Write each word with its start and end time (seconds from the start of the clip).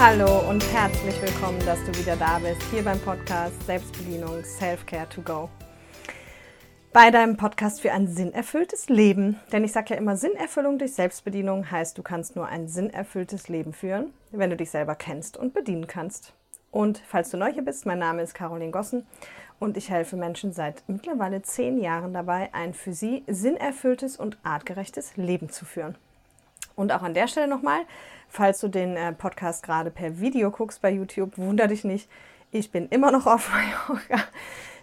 Hallo 0.00 0.48
und 0.48 0.64
herzlich 0.72 1.20
willkommen, 1.20 1.58
dass 1.66 1.84
du 1.84 1.88
wieder 1.98 2.14
da 2.14 2.38
bist, 2.38 2.62
hier 2.70 2.84
beim 2.84 3.00
Podcast 3.00 3.60
Selbstbedienung 3.66 4.44
Self-Care 4.44 5.08
to 5.08 5.22
Go. 5.22 5.50
Bei 6.92 7.10
deinem 7.10 7.36
Podcast 7.36 7.80
für 7.80 7.90
ein 7.90 8.06
sinnerfülltes 8.06 8.88
Leben. 8.88 9.40
Denn 9.50 9.64
ich 9.64 9.72
sage 9.72 9.94
ja 9.94 9.96
immer, 9.96 10.16
Sinnerfüllung 10.16 10.78
durch 10.78 10.94
Selbstbedienung 10.94 11.68
heißt, 11.68 11.98
du 11.98 12.04
kannst 12.04 12.36
nur 12.36 12.46
ein 12.46 12.68
sinnerfülltes 12.68 13.48
Leben 13.48 13.72
führen, 13.72 14.12
wenn 14.30 14.50
du 14.50 14.56
dich 14.56 14.70
selber 14.70 14.94
kennst 14.94 15.36
und 15.36 15.52
bedienen 15.52 15.88
kannst. 15.88 16.32
Und 16.70 17.02
falls 17.04 17.30
du 17.30 17.36
neu 17.36 17.52
hier 17.52 17.64
bist, 17.64 17.84
mein 17.84 17.98
Name 17.98 18.22
ist 18.22 18.34
Caroline 18.34 18.70
Gossen 18.70 19.04
und 19.58 19.76
ich 19.76 19.90
helfe 19.90 20.14
Menschen 20.14 20.52
seit 20.52 20.84
mittlerweile 20.86 21.42
zehn 21.42 21.76
Jahren 21.76 22.12
dabei, 22.14 22.50
ein 22.52 22.72
für 22.72 22.92
sie 22.92 23.24
sinnerfülltes 23.26 24.16
und 24.16 24.38
artgerechtes 24.44 25.16
Leben 25.16 25.50
zu 25.50 25.64
führen. 25.64 25.98
Und 26.76 26.92
auch 26.92 27.02
an 27.02 27.14
der 27.14 27.26
Stelle 27.26 27.48
nochmal, 27.48 27.80
falls 28.28 28.60
du 28.60 28.68
den 28.68 28.96
äh, 28.96 29.12
Podcast 29.12 29.62
gerade 29.62 29.90
per 29.90 30.20
Video 30.20 30.50
guckst 30.50 30.82
bei 30.82 30.90
YouTube, 30.90 31.38
wunder 31.38 31.66
dich 31.68 31.84
nicht. 31.84 32.08
Ich 32.50 32.70
bin 32.70 32.88
immer 32.88 33.10
noch 33.10 33.26
auf 33.26 33.50
Mallorca, 33.88 34.24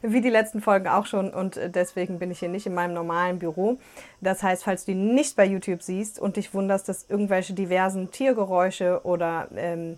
wie 0.02 0.22
die 0.22 0.30
letzten 0.30 0.62
Folgen 0.62 0.88
auch 0.88 1.06
schon 1.06 1.34
und 1.34 1.58
äh, 1.58 1.70
deswegen 1.70 2.20
bin 2.20 2.32
ich 2.32 2.40
hier 2.40 2.50
nicht 2.50 2.66
in 2.66 2.74
meinem 2.74 2.94
normalen 2.94 3.40
Büro. 3.40 3.80
Das 4.22 4.44
heißt, 4.44 4.64
falls 4.64 4.86
du 4.86 4.92
die 4.92 4.98
nicht 4.98 5.36
bei 5.36 5.46
YouTube 5.46 5.82
siehst 5.82 6.20
und 6.20 6.38
dich 6.38 6.54
wunderst, 6.54 6.90
dass 6.90 7.10
irgendwelche 7.10 7.54
diversen 7.54 8.12
Tiergeräusche 8.12 9.02
oder 9.04 9.48
ähm, 9.56 9.98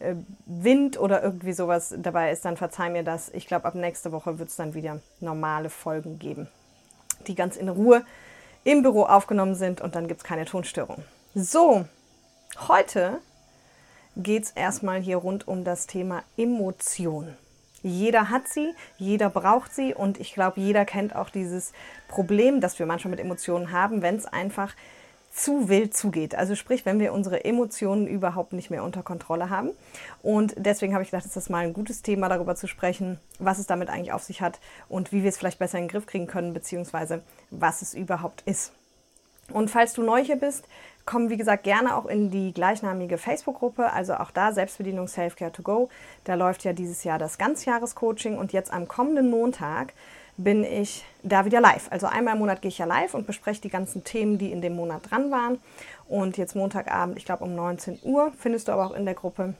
äh, 0.00 0.14
Wind 0.46 0.98
oder 0.98 1.22
irgendwie 1.22 1.52
sowas 1.52 1.94
dabei 1.96 2.32
ist, 2.32 2.44
dann 2.44 2.56
verzeih 2.56 2.90
mir 2.90 3.04
das. 3.04 3.30
Ich 3.32 3.46
glaube, 3.46 3.66
ab 3.66 3.74
nächste 3.74 4.12
Woche 4.12 4.38
wird 4.38 4.48
es 4.48 4.56
dann 4.56 4.74
wieder 4.74 5.00
normale 5.20 5.70
Folgen 5.70 6.18
geben, 6.18 6.48
die 7.26 7.34
ganz 7.34 7.56
in 7.56 7.68
Ruhe 7.68 8.04
im 8.64 8.82
Büro 8.82 9.04
aufgenommen 9.04 9.54
sind 9.54 9.80
und 9.80 9.94
dann 9.94 10.08
gibt 10.08 10.20
es 10.20 10.24
keine 10.24 10.46
Tonstörung. 10.46 11.04
So, 11.34 11.84
heute 12.68 13.20
geht 14.16 14.44
es 14.44 14.50
erstmal 14.50 15.00
hier 15.00 15.16
rund 15.16 15.48
um 15.48 15.64
das 15.64 15.86
Thema 15.86 16.22
Emotion. 16.36 17.36
Jeder 17.82 18.30
hat 18.30 18.48
sie, 18.48 18.74
jeder 18.96 19.28
braucht 19.28 19.74
sie 19.74 19.92
und 19.92 20.18
ich 20.18 20.32
glaube, 20.32 20.60
jeder 20.60 20.84
kennt 20.84 21.14
auch 21.14 21.28
dieses 21.28 21.72
Problem, 22.08 22.60
das 22.60 22.78
wir 22.78 22.86
manchmal 22.86 23.10
mit 23.10 23.20
Emotionen 23.20 23.72
haben, 23.72 24.00
wenn 24.00 24.16
es 24.16 24.24
einfach 24.24 24.74
zu 25.34 25.68
wild 25.68 25.94
zugeht. 25.96 26.34
Also 26.36 26.54
sprich, 26.54 26.86
wenn 26.86 27.00
wir 27.00 27.12
unsere 27.12 27.44
Emotionen 27.44 28.06
überhaupt 28.06 28.52
nicht 28.52 28.70
mehr 28.70 28.84
unter 28.84 29.02
Kontrolle 29.02 29.50
haben. 29.50 29.70
Und 30.22 30.54
deswegen 30.56 30.94
habe 30.94 31.02
ich 31.02 31.10
gedacht, 31.10 31.26
ist 31.26 31.50
mal 31.50 31.64
ein 31.64 31.72
gutes 31.72 32.02
Thema, 32.02 32.28
darüber 32.28 32.54
zu 32.54 32.68
sprechen, 32.68 33.18
was 33.40 33.58
es 33.58 33.66
damit 33.66 33.90
eigentlich 33.90 34.12
auf 34.12 34.22
sich 34.22 34.40
hat 34.40 34.60
und 34.88 35.10
wie 35.10 35.22
wir 35.22 35.28
es 35.28 35.36
vielleicht 35.36 35.58
besser 35.58 35.78
in 35.78 35.84
den 35.84 35.90
Griff 35.90 36.06
kriegen 36.06 36.28
können, 36.28 36.54
beziehungsweise 36.54 37.22
was 37.50 37.82
es 37.82 37.94
überhaupt 37.94 38.42
ist. 38.42 38.72
Und 39.52 39.70
falls 39.70 39.92
du 39.92 40.02
neu 40.02 40.24
hier 40.24 40.36
bist, 40.36 40.64
komm 41.06 41.28
wie 41.30 41.36
gesagt 41.36 41.64
gerne 41.64 41.96
auch 41.96 42.06
in 42.06 42.30
die 42.30 42.52
gleichnamige 42.52 43.18
Facebook-Gruppe, 43.18 43.92
also 43.92 44.14
auch 44.14 44.30
da 44.30 44.52
Selbstbedienung 44.52 45.08
Selfcare 45.08 45.52
to 45.52 45.62
Go. 45.62 45.88
Da 46.24 46.34
läuft 46.34 46.64
ja 46.64 46.72
dieses 46.72 47.04
Jahr 47.04 47.18
das 47.18 47.38
Ganzjahrescoaching 47.38 48.38
und 48.38 48.52
jetzt 48.52 48.72
am 48.72 48.88
kommenden 48.88 49.30
Montag 49.30 49.92
bin 50.36 50.64
ich 50.64 51.04
da 51.22 51.44
wieder 51.44 51.60
live. 51.60 51.86
Also 51.90 52.06
einmal 52.06 52.34
im 52.34 52.40
Monat 52.40 52.60
gehe 52.62 52.68
ich 52.68 52.78
ja 52.78 52.86
live 52.86 53.14
und 53.14 53.26
bespreche 53.26 53.60
die 53.60 53.68
ganzen 53.68 54.02
Themen, 54.04 54.38
die 54.38 54.50
in 54.50 54.60
dem 54.60 54.74
Monat 54.74 55.10
dran 55.10 55.30
waren. 55.30 55.58
Und 56.08 56.36
jetzt 56.36 56.56
Montagabend, 56.56 57.16
ich 57.16 57.24
glaube 57.24 57.44
um 57.44 57.54
19 57.54 58.00
Uhr, 58.02 58.32
findest 58.36 58.68
du 58.68 58.72
aber 58.72 58.86
auch 58.86 58.94
in 58.94 59.04
der 59.04 59.14
Gruppe, 59.14 59.54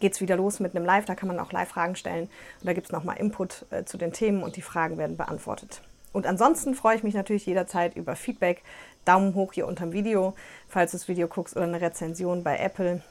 geht 0.00 0.14
es 0.14 0.20
wieder 0.20 0.36
los 0.36 0.60
mit 0.60 0.74
einem 0.74 0.86
Live. 0.86 1.04
Da 1.04 1.14
kann 1.14 1.28
man 1.28 1.38
auch 1.38 1.52
Live-Fragen 1.52 1.96
stellen 1.96 2.28
und 2.60 2.66
da 2.66 2.72
gibt 2.72 2.86
es 2.86 2.92
nochmal 2.92 3.18
Input 3.18 3.66
äh, 3.70 3.84
zu 3.84 3.98
den 3.98 4.12
Themen 4.12 4.42
und 4.42 4.56
die 4.56 4.62
Fragen 4.62 4.96
werden 4.98 5.16
beantwortet. 5.16 5.82
Und 6.16 6.26
ansonsten 6.26 6.74
freue 6.74 6.96
ich 6.96 7.02
mich 7.02 7.12
natürlich 7.12 7.44
jederzeit 7.44 7.94
über 7.94 8.16
Feedback. 8.16 8.62
Daumen 9.04 9.34
hoch 9.34 9.52
hier 9.52 9.66
unter 9.66 9.84
dem 9.84 9.92
Video, 9.92 10.32
falls 10.66 10.92
du 10.92 10.96
das 10.96 11.08
Video 11.08 11.28
guckst 11.28 11.54
oder 11.54 11.66
eine 11.66 11.82
Rezension 11.82 12.42
bei 12.42 12.56
Apple 12.56 13.02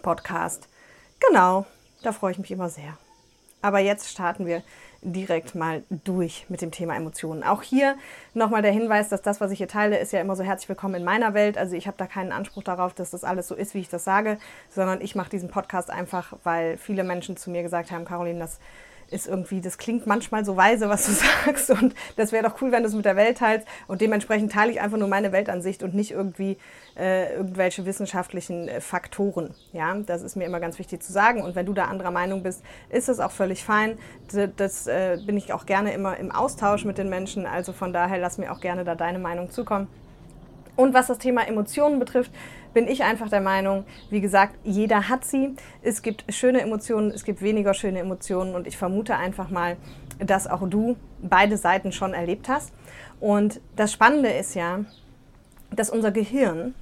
Podcast. 0.00 0.68
Genau, 1.18 1.66
da 2.04 2.12
freue 2.12 2.30
ich 2.30 2.38
mich 2.38 2.52
immer 2.52 2.68
sehr. 2.68 2.96
Aber 3.62 3.80
jetzt 3.80 4.12
starten 4.12 4.46
wir 4.46 4.62
direkt 5.02 5.56
mal 5.56 5.82
durch 5.90 6.46
mit 6.48 6.62
dem 6.62 6.70
Thema 6.70 6.94
Emotionen. 6.94 7.42
Auch 7.42 7.62
hier 7.62 7.96
nochmal 8.32 8.62
der 8.62 8.70
Hinweis, 8.70 9.08
dass 9.08 9.22
das, 9.22 9.40
was 9.40 9.50
ich 9.50 9.58
hier 9.58 9.66
teile, 9.66 9.98
ist 9.98 10.12
ja 10.12 10.20
immer 10.20 10.36
so 10.36 10.44
herzlich 10.44 10.68
willkommen 10.68 10.94
in 10.94 11.04
meiner 11.04 11.34
Welt. 11.34 11.58
Also 11.58 11.74
ich 11.74 11.88
habe 11.88 11.96
da 11.96 12.06
keinen 12.06 12.30
Anspruch 12.30 12.62
darauf, 12.62 12.94
dass 12.94 13.10
das 13.10 13.24
alles 13.24 13.48
so 13.48 13.56
ist, 13.56 13.74
wie 13.74 13.80
ich 13.80 13.88
das 13.88 14.04
sage, 14.04 14.38
sondern 14.70 15.00
ich 15.00 15.16
mache 15.16 15.30
diesen 15.30 15.48
Podcast 15.48 15.90
einfach, 15.90 16.34
weil 16.44 16.76
viele 16.76 17.02
Menschen 17.02 17.36
zu 17.36 17.50
mir 17.50 17.64
gesagt 17.64 17.90
haben, 17.90 18.04
Caroline, 18.04 18.38
das 18.38 18.60
ist 19.10 19.26
irgendwie, 19.26 19.60
das 19.60 19.78
klingt 19.78 20.06
manchmal 20.06 20.44
so 20.44 20.56
weise, 20.56 20.88
was 20.88 21.06
du 21.06 21.12
sagst. 21.44 21.70
Und 21.70 21.94
das 22.16 22.32
wäre 22.32 22.48
doch 22.48 22.60
cool, 22.60 22.72
wenn 22.72 22.82
du 22.82 22.88
es 22.88 22.94
mit 22.94 23.04
der 23.04 23.16
Welt 23.16 23.38
teilst. 23.38 23.66
Und 23.86 24.00
dementsprechend 24.00 24.52
teile 24.52 24.72
ich 24.72 24.80
einfach 24.80 24.98
nur 24.98 25.08
meine 25.08 25.32
Weltansicht 25.32 25.82
und 25.82 25.94
nicht 25.94 26.10
irgendwie 26.10 26.56
äh, 26.96 27.34
irgendwelche 27.34 27.86
wissenschaftlichen 27.86 28.68
äh, 28.68 28.80
Faktoren. 28.80 29.54
Ja, 29.72 29.94
das 29.94 30.22
ist 30.22 30.36
mir 30.36 30.44
immer 30.44 30.60
ganz 30.60 30.78
wichtig 30.78 31.02
zu 31.02 31.12
sagen. 31.12 31.42
Und 31.42 31.54
wenn 31.54 31.66
du 31.66 31.72
da 31.72 31.86
anderer 31.86 32.10
Meinung 32.10 32.42
bist, 32.42 32.62
ist 32.90 33.08
das 33.08 33.20
auch 33.20 33.32
völlig 33.32 33.64
fein. 33.64 33.98
Das, 34.32 34.50
das 34.56 34.86
äh, 34.86 35.18
bin 35.24 35.36
ich 35.36 35.52
auch 35.52 35.66
gerne 35.66 35.92
immer 35.92 36.16
im 36.16 36.30
Austausch 36.30 36.84
mit 36.84 36.98
den 36.98 37.08
Menschen. 37.08 37.46
Also 37.46 37.72
von 37.72 37.92
daher 37.92 38.18
lass 38.18 38.38
mir 38.38 38.52
auch 38.52 38.60
gerne 38.60 38.84
da 38.84 38.94
deine 38.94 39.18
Meinung 39.18 39.50
zukommen. 39.50 39.88
Und 40.76 40.94
was 40.94 41.06
das 41.06 41.18
Thema 41.18 41.46
Emotionen 41.46 41.98
betrifft, 41.98 42.32
bin 42.72 42.88
ich 42.88 43.04
einfach 43.04 43.28
der 43.28 43.40
Meinung, 43.40 43.84
wie 44.10 44.20
gesagt, 44.20 44.56
jeder 44.64 45.08
hat 45.08 45.24
sie. 45.24 45.54
Es 45.82 46.02
gibt 46.02 46.24
schöne 46.32 46.60
Emotionen, 46.60 47.10
es 47.12 47.24
gibt 47.24 47.40
weniger 47.40 47.74
schöne 47.74 48.00
Emotionen 48.00 48.54
und 48.54 48.66
ich 48.66 48.76
vermute 48.76 49.16
einfach 49.16 49.48
mal, 49.50 49.76
dass 50.18 50.46
auch 50.46 50.68
du 50.68 50.96
beide 51.22 51.56
Seiten 51.56 51.92
schon 51.92 52.12
erlebt 52.12 52.48
hast. 52.48 52.72
Und 53.20 53.60
das 53.76 53.92
Spannende 53.92 54.30
ist 54.30 54.54
ja, 54.54 54.80
dass 55.70 55.90
unser 55.90 56.10
Gehirn 56.10 56.74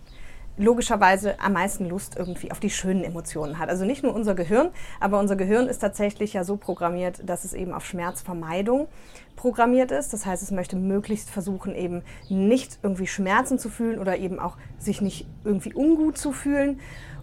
logischerweise 0.57 1.41
am 1.41 1.55
meisten 1.55 1.89
Lust 1.89 2.17
irgendwie 2.17 2.51
auf 2.51 2.61
die 2.61 2.71
schönen 2.71 3.05
Emotionen 3.05 3.59
hat. 3.59 3.69
Also 3.69 3.85
nicht 3.85 4.03
nur 4.03 4.15
unser 4.15 4.35
Gehirn, 4.35 4.71
aber 5.01 5.19
unser 5.19 5.37
Gehirn 5.37 5.67
ist 5.67 5.79
tatsächlich 5.79 6.35
ja 6.35 6.45
so 6.45 6.57
programmiert, 6.57 7.23
dass 7.29 7.45
es 7.45 7.55
eben 7.55 7.73
auf 7.73 7.87
Schmerzvermeidung 7.87 8.89
programmiert 9.37 9.91
ist. 9.91 10.13
Das 10.13 10.27
heißt, 10.27 10.43
es 10.43 10.51
möchte 10.51 10.77
möglichst 10.77 11.31
versuchen, 11.31 11.75
eben 11.75 12.03
nicht 12.29 12.79
irgendwie 12.83 13.07
Schmerzen 13.07 13.59
zu 13.59 13.71
fühlen 13.71 13.99
oder 13.99 14.19
eben 14.19 14.39
auch 14.39 14.57
sich 14.79 15.01
nicht 15.01 15.27
irgendwie 15.45 15.75
ungut 15.75 16.19
zu 16.19 16.33
fühlen. 16.33 16.81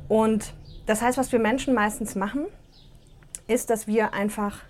Und 0.08 0.54
das 0.88 1.02
heißt, 1.02 1.18
was 1.18 1.32
wir 1.32 1.40
Menschen 1.40 1.76
meistens 1.76 2.16
machen, 2.16 2.46
ist, 3.48 3.70
dass 3.70 3.88
wir 3.88 4.14
einfach 4.14 4.64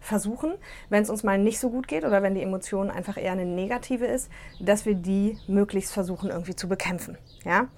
versuchen, 0.00 0.52
wenn 0.88 1.02
es 1.02 1.10
uns 1.10 1.22
mal 1.22 1.38
nicht 1.38 1.60
so 1.60 1.70
gut 1.70 1.86
geht 1.86 2.04
oder 2.04 2.22
wenn 2.22 2.34
die 2.34 2.42
Emotion 2.42 2.90
einfach 2.90 3.16
eher 3.16 3.32
eine 3.32 3.44
negative 3.44 4.06
ist, 4.06 4.30
dass 4.58 4.86
wir 4.86 4.94
die 4.94 5.38
möglichst 5.46 5.92
versuchen 5.92 6.30
irgendwie 6.30 6.56
zu 6.56 6.68
bekämpfen. 6.68 7.18
Ja? 7.44 7.68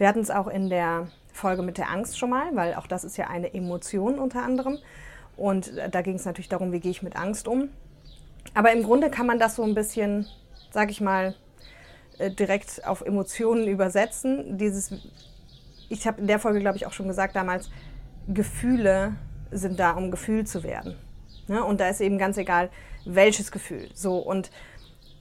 Wir 0.00 0.08
hatten 0.08 0.20
es 0.20 0.30
auch 0.30 0.46
in 0.46 0.70
der 0.70 1.08
Folge 1.30 1.60
mit 1.60 1.76
der 1.76 1.90
Angst 1.90 2.18
schon 2.18 2.30
mal, 2.30 2.56
weil 2.56 2.72
auch 2.72 2.86
das 2.86 3.04
ist 3.04 3.18
ja 3.18 3.26
eine 3.26 3.52
Emotion 3.52 4.18
unter 4.18 4.42
anderem. 4.42 4.78
Und 5.36 5.72
da 5.90 6.00
ging 6.00 6.14
es 6.14 6.24
natürlich 6.24 6.48
darum, 6.48 6.72
wie 6.72 6.80
gehe 6.80 6.90
ich 6.90 7.02
mit 7.02 7.16
Angst 7.16 7.46
um. 7.46 7.68
Aber 8.54 8.72
im 8.72 8.82
Grunde 8.82 9.10
kann 9.10 9.26
man 9.26 9.38
das 9.38 9.56
so 9.56 9.62
ein 9.62 9.74
bisschen, 9.74 10.26
sag 10.70 10.90
ich 10.90 11.02
mal, 11.02 11.34
äh, 12.16 12.30
direkt 12.30 12.86
auf 12.86 13.02
Emotionen 13.02 13.68
übersetzen. 13.68 14.56
Dieses, 14.56 14.94
ich 15.90 16.06
habe 16.06 16.22
in 16.22 16.26
der 16.26 16.38
Folge, 16.38 16.60
glaube 16.60 16.78
ich, 16.78 16.86
auch 16.86 16.94
schon 16.94 17.06
gesagt 17.06 17.36
damals, 17.36 17.70
Gefühle 18.26 19.16
sind 19.50 19.78
da, 19.78 19.90
um 19.90 20.10
gefühlt 20.10 20.48
zu 20.48 20.62
werden. 20.62 20.96
Ne? 21.46 21.62
Und 21.62 21.78
da 21.78 21.90
ist 21.90 22.00
eben 22.00 22.16
ganz 22.16 22.38
egal, 22.38 22.70
welches 23.04 23.52
Gefühl. 23.52 23.90
So 23.92 24.16
und 24.16 24.50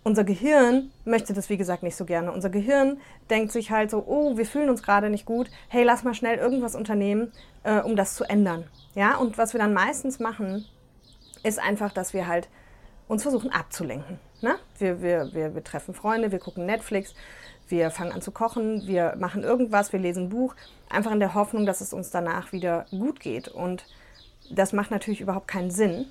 unser 0.03 0.23
Gehirn 0.23 0.91
möchte 1.05 1.33
das, 1.33 1.49
wie 1.49 1.57
gesagt, 1.57 1.83
nicht 1.83 1.95
so 1.95 2.05
gerne. 2.05 2.31
Unser 2.31 2.49
Gehirn 2.49 2.99
denkt 3.29 3.51
sich 3.51 3.71
halt 3.71 3.91
so, 3.91 4.03
oh, 4.07 4.37
wir 4.37 4.45
fühlen 4.45 4.69
uns 4.69 4.81
gerade 4.81 5.09
nicht 5.09 5.25
gut, 5.25 5.49
hey, 5.67 5.83
lass 5.83 6.03
mal 6.03 6.13
schnell 6.13 6.37
irgendwas 6.37 6.75
unternehmen, 6.75 7.31
äh, 7.63 7.79
um 7.79 7.95
das 7.95 8.15
zu 8.15 8.23
ändern. 8.23 8.65
Ja, 8.95 9.17
und 9.17 9.37
was 9.37 9.53
wir 9.53 9.59
dann 9.59 9.73
meistens 9.73 10.19
machen, 10.19 10.65
ist 11.43 11.59
einfach, 11.59 11.91
dass 11.91 12.13
wir 12.13 12.27
halt 12.27 12.49
uns 13.07 13.23
versuchen 13.23 13.51
abzulenken. 13.51 14.19
Ne? 14.41 14.55
Wir, 14.77 15.01
wir, 15.01 15.29
wir, 15.33 15.55
wir 15.55 15.63
treffen 15.63 15.93
Freunde, 15.93 16.31
wir 16.31 16.39
gucken 16.39 16.65
Netflix, 16.65 17.13
wir 17.67 17.91
fangen 17.91 18.11
an 18.11 18.21
zu 18.21 18.31
kochen, 18.31 18.87
wir 18.87 19.15
machen 19.17 19.43
irgendwas, 19.43 19.91
wir 19.93 19.99
lesen 19.99 20.25
ein 20.25 20.29
Buch, 20.29 20.55
einfach 20.89 21.11
in 21.11 21.19
der 21.19 21.33
Hoffnung, 21.33 21.65
dass 21.65 21.81
es 21.81 21.93
uns 21.93 22.09
danach 22.09 22.51
wieder 22.51 22.85
gut 22.91 23.19
geht. 23.19 23.47
Und 23.47 23.85
das 24.49 24.73
macht 24.73 24.91
natürlich 24.91 25.21
überhaupt 25.21 25.47
keinen 25.47 25.71
Sinn, 25.71 26.05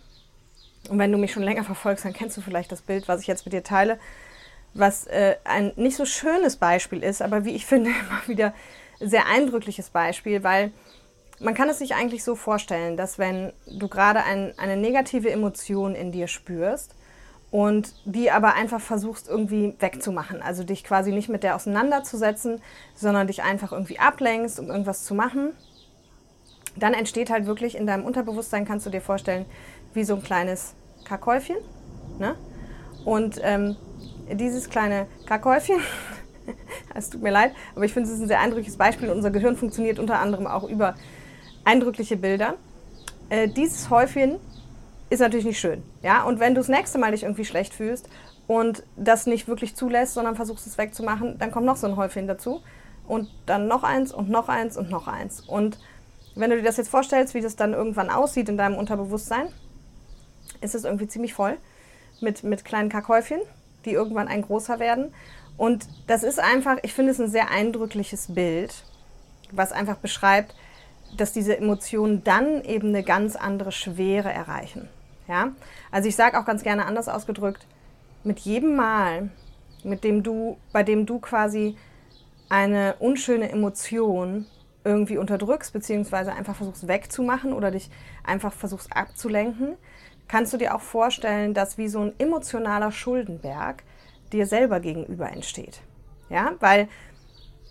und 0.89 0.99
wenn 0.99 1.13
du 1.13 1.19
mich 1.19 1.33
schon 1.33 1.43
länger 1.43 1.65
verfolgst, 1.65 2.05
dann 2.05 2.13
kennst 2.13 2.37
du 2.37 2.41
vielleicht 2.41 2.73
das 2.73 2.83
Bild, 2.83 3.09
was 3.09 3.21
ich 3.21 3.27
jetzt 3.27 3.45
mit 3.45 3.53
dir 3.53 3.63
teile, 3.63 3.99
was 4.75 5.07
äh, 5.07 5.37
ein 5.45 5.73
nicht 5.77 5.97
so 5.97 6.05
schönes 6.05 6.57
Beispiel 6.57 7.03
ist, 7.03 7.23
aber 7.23 7.45
wie 7.45 7.55
ich 7.55 7.67
finde, 7.67 7.91
immer 7.91 8.27
wieder 8.27 8.55
sehr 9.01 9.27
eindrückliches 9.27 9.91
Beispiel, 9.91 10.43
weil 10.43 10.73
man 11.41 11.55
kann 11.55 11.69
es 11.69 11.79
sich 11.79 11.95
eigentlich 11.95 12.25
so 12.25 12.35
vorstellen, 12.35 12.97
dass 12.97 13.19
wenn 13.19 13.53
du 13.67 13.89
gerade 13.89 14.25
ein, 14.25 14.53
eine 14.59 14.77
negative 14.77 15.31
Emotion 15.31 15.95
in 15.95 16.11
dir 16.11 16.27
spürst 16.27 16.97
und 17.51 17.95
die 18.05 18.31
aber 18.31 18.55
einfach 18.55 18.81
versuchst 18.81 19.29
irgendwie 19.29 19.75
wegzumachen, 19.79 20.43
also 20.43 20.65
dich 20.65 20.83
quasi 20.83 21.13
nicht 21.13 21.29
mit 21.29 21.45
der 21.45 21.55
auseinanderzusetzen, 21.55 22.61
sondern 22.95 23.29
dich 23.29 23.43
einfach 23.43 23.73
irgendwie 23.73 24.01
ablenkst, 24.01 24.59
um 24.59 24.69
irgendwas 24.69 25.05
zu 25.05 25.15
machen, 25.15 25.53
dann 26.77 26.95
entsteht 26.95 27.31
halt 27.31 27.47
wirklich 27.47 27.77
in 27.77 27.87
deinem 27.87 28.05
Unterbewusstsein, 28.05 28.65
kannst 28.65 28.87
du 28.87 28.91
dir 28.91 29.01
vorstellen, 29.01 29.47
wie 29.95 30.05
so 30.05 30.15
ein 30.15 30.23
kleines 30.23 30.75
Kakäufchen. 31.05 31.57
Ne? 32.19 32.35
Und 33.05 33.41
ähm, 33.43 33.77
dieses 34.31 34.69
kleine 34.69 35.07
Kakäufchen 35.27 35.81
Es 36.95 37.11
tut 37.11 37.23
mir 37.23 37.31
leid, 37.31 37.53
aber 37.75 37.85
ich 37.85 37.93
finde, 37.93 38.09
es 38.09 38.15
ist 38.15 38.23
ein 38.23 38.29
sehr 38.29 38.41
eindrückliches 38.41 38.77
Beispiel. 38.77 39.11
Unser 39.11 39.31
Gehirn 39.31 39.57
funktioniert 39.57 39.99
unter 39.99 40.19
anderem 40.19 40.47
auch 40.47 40.65
über 40.65 40.95
eindrückliche 41.65 42.17
Bilder. 42.17 42.55
Äh, 43.29 43.49
dieses 43.49 43.91
Häufchen 43.91 44.37
ist 45.11 45.21
natürlich 45.21 45.47
nicht 45.47 45.61
schön. 45.61 45.83
Ja? 46.03 46.25
Und 46.25 46.41
wenn 46.41 46.55
du 46.55 46.61
das 46.61 46.69
nächste 46.69 46.99
Mal 46.99 47.13
dich 47.13 47.23
irgendwie 47.23 47.45
schlecht 47.45 47.75
fühlst 47.75 48.09
und 48.47 48.83
das 48.97 49.27
nicht 49.27 49.49
wirklich 49.49 49.77
zulässt, 49.77 50.15
sondern 50.15 50.37
versuchst 50.37 50.67
es 50.67 50.79
wegzumachen, 50.79 51.39
dann 51.39 51.51
kommt 51.51 51.67
noch 51.67 51.77
so 51.77 51.87
ein 51.87 51.97
Häufchen 51.97 52.27
dazu. 52.27 52.63
Und 53.07 53.31
dann 53.47 53.69
noch 53.69 53.85
eins 53.85 54.13
und 54.13 54.29
noch 54.29 54.49
eins 54.49 54.77
und 54.77 54.91
noch 54.91 55.09
eins. 55.09 55.41
Und 55.41 55.79
wenn 56.35 56.51
du 56.51 56.57
dir 56.57 56.63
das 56.63 56.77
jetzt 56.77 56.91
vorstellst, 56.91 57.33
wie 57.35 57.41
das 57.41 57.57
dann 57.57 57.73
irgendwann 57.73 58.11
aussieht 58.11 58.51
in 58.51 58.59
deinem 58.59 58.77
Unterbewusstsein, 58.77 59.49
ist 60.61 60.75
es 60.75 60.85
irgendwie 60.85 61.09
ziemlich 61.09 61.35
voll 61.35 61.57
mit, 62.21 62.43
mit 62.43 62.65
kleinen 62.65 62.89
Kackhäufchen, 62.89 63.41
die 63.85 63.93
irgendwann 63.93 64.29
ein 64.29 64.43
großer 64.43 64.79
werden. 64.79 65.13
Und 65.57 65.87
das 66.07 66.23
ist 66.23 66.39
einfach, 66.39 66.79
ich 66.83 66.95
finde 66.95 67.13
es 67.13 67.21
ein 67.21 67.31
sehr 67.31 67.51
eindrückliches 67.51 68.35
Bild, 68.35 68.85
was 69.51 69.73
einfach 69.73 69.97
beschreibt, 69.97 70.55
dass 71.17 71.33
diese 71.33 71.57
Emotionen 71.57 72.23
dann 72.23 72.63
eben 72.65 72.89
eine 72.89 73.03
ganz 73.03 73.35
andere 73.35 73.73
Schwere 73.73 74.31
erreichen. 74.31 74.89
Ja? 75.27 75.53
Also 75.91 76.09
ich 76.09 76.17
sage 76.17 76.39
auch 76.39 76.45
ganz 76.45 76.63
gerne 76.63 76.87
anders 76.87 77.09
ausgedrückt, 77.09 77.67
mit 78.25 78.41
jedem 78.41 78.77
Mal, 78.77 79.31
mit 79.85 80.05
dem 80.05 80.23
du, 80.23 80.59
bei 80.73 80.83
dem 80.83 81.07
du 81.07 81.19
quasi 81.19 81.77
eine 82.49 82.97
unschöne 82.99 83.51
Emotion 83.51 84.47
irgendwie 84.85 85.19
unterdrückst, 85.19 85.73
beziehungsweise 85.73 86.33
einfach 86.33 86.57
versuchst 86.57 86.89
wegzumachen 86.89 87.53
oder 87.53 87.71
dich 87.71 87.91
einfach 88.25 88.53
versuchst 88.53 88.95
abzulenken, 88.97 89.77
kannst 90.29 90.53
du 90.53 90.57
dir 90.59 90.75
auch 90.75 90.81
vorstellen, 90.81 91.55
dass 91.55 91.79
wie 91.79 91.89
so 91.89 92.01
ein 92.01 92.13
emotionaler 92.19 92.93
Schuldenberg 92.93 93.83
dir 94.33 94.47
selber 94.47 94.81
gegenüber 94.81 95.31
entsteht. 95.31 95.81
Ja, 96.29 96.53
weil 96.61 96.89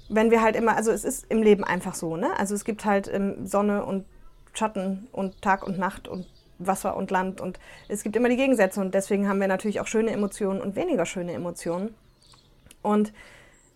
wenn 0.09 0.31
wir 0.31 0.42
halt 0.42 0.56
immer, 0.56 0.75
also 0.75 0.92
es 0.92 1.04
ist 1.04 1.25
im 1.30 1.44
Leben 1.44 1.63
einfach 1.63 1.94
so, 1.94 2.18
ne? 2.18 2.38
Also 2.38 2.56
es 2.56 2.65
gibt 2.65 2.86
halt 2.86 3.07
ähm, 3.13 3.45
Sonne 3.45 3.86
und 3.86 4.06
Schatten 4.54 5.07
und 5.12 5.42
Tag 5.42 5.65
und 5.65 5.77
Nacht 5.77 6.07
und 6.07 6.27
Wasser 6.59 6.98
und 6.98 7.12
Land 7.12 7.39
und 7.39 7.59
es 7.88 8.01
gibt 8.01 8.15
immer 8.15 8.30
die 8.30 8.38
Gegensätze 8.38 8.81
und 8.81 8.95
deswegen 8.95 9.27
haben 9.27 9.39
wir 9.39 9.48
natürlich 9.48 9.80
auch 9.80 9.88
schöne 9.88 10.12
Emotionen 10.12 10.62
und 10.62 10.75
weniger 10.75 11.06
schöne 11.06 11.33
Emotionen. 11.33 11.94
Und 12.81 13.13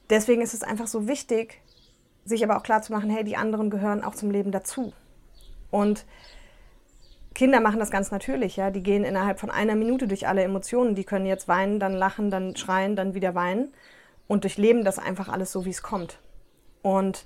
deswegen 0.10 0.42
ist 0.42 0.56
es 0.56 0.63
einfach 0.63 0.88
so 0.88 1.07
wichtig, 1.07 1.62
sich 2.25 2.44
aber 2.44 2.57
auch 2.57 2.63
klar 2.63 2.81
zu 2.81 2.92
machen, 2.92 3.10
hey, 3.10 3.24
die 3.24 3.38
anderen 3.38 3.69
gehören 3.69 4.04
auch 4.04 4.16
zum 4.16 4.31
Leben 4.31 4.51
dazu. 4.51 4.94
Und 5.69 6.06
Kinder 7.33 7.62
machen 7.62 7.80
das 7.80 7.92
ganz 7.92 8.12
natürlich, 8.12 8.57
ja. 8.57 8.72
Die 8.72 8.83
gehen 8.83 9.04
innerhalb 9.04 9.39
von 9.39 9.50
einer 9.50 9.75
Minute 9.75 10.07
durch 10.07 10.28
alle 10.28 10.44
Emotionen. 10.44 10.95
Die 10.95 11.06
können 11.06 11.25
jetzt 11.25 11.48
weinen, 11.48 11.80
dann 11.80 11.94
lachen, 11.94 12.30
dann 12.30 12.56
schreien, 12.56 12.95
dann 12.95 13.13
wieder 13.13 13.36
weinen 13.36 13.74
und 14.28 14.44
durchleben 14.44 14.83
das 14.83 15.00
einfach 15.00 15.30
alles 15.30 15.51
so, 15.51 15.66
wie 15.66 15.69
es 15.69 15.81
kommt. 15.81 16.19
Und 16.81 17.25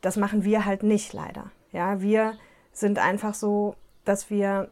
das 0.00 0.16
machen 0.16 0.44
wir 0.44 0.64
halt 0.64 0.82
nicht 0.82 1.12
leider. 1.12 1.50
Ja, 1.72 2.00
wir 2.00 2.34
sind 2.72 2.98
einfach 2.98 3.34
so, 3.34 3.74
dass 4.04 4.30
wir 4.30 4.68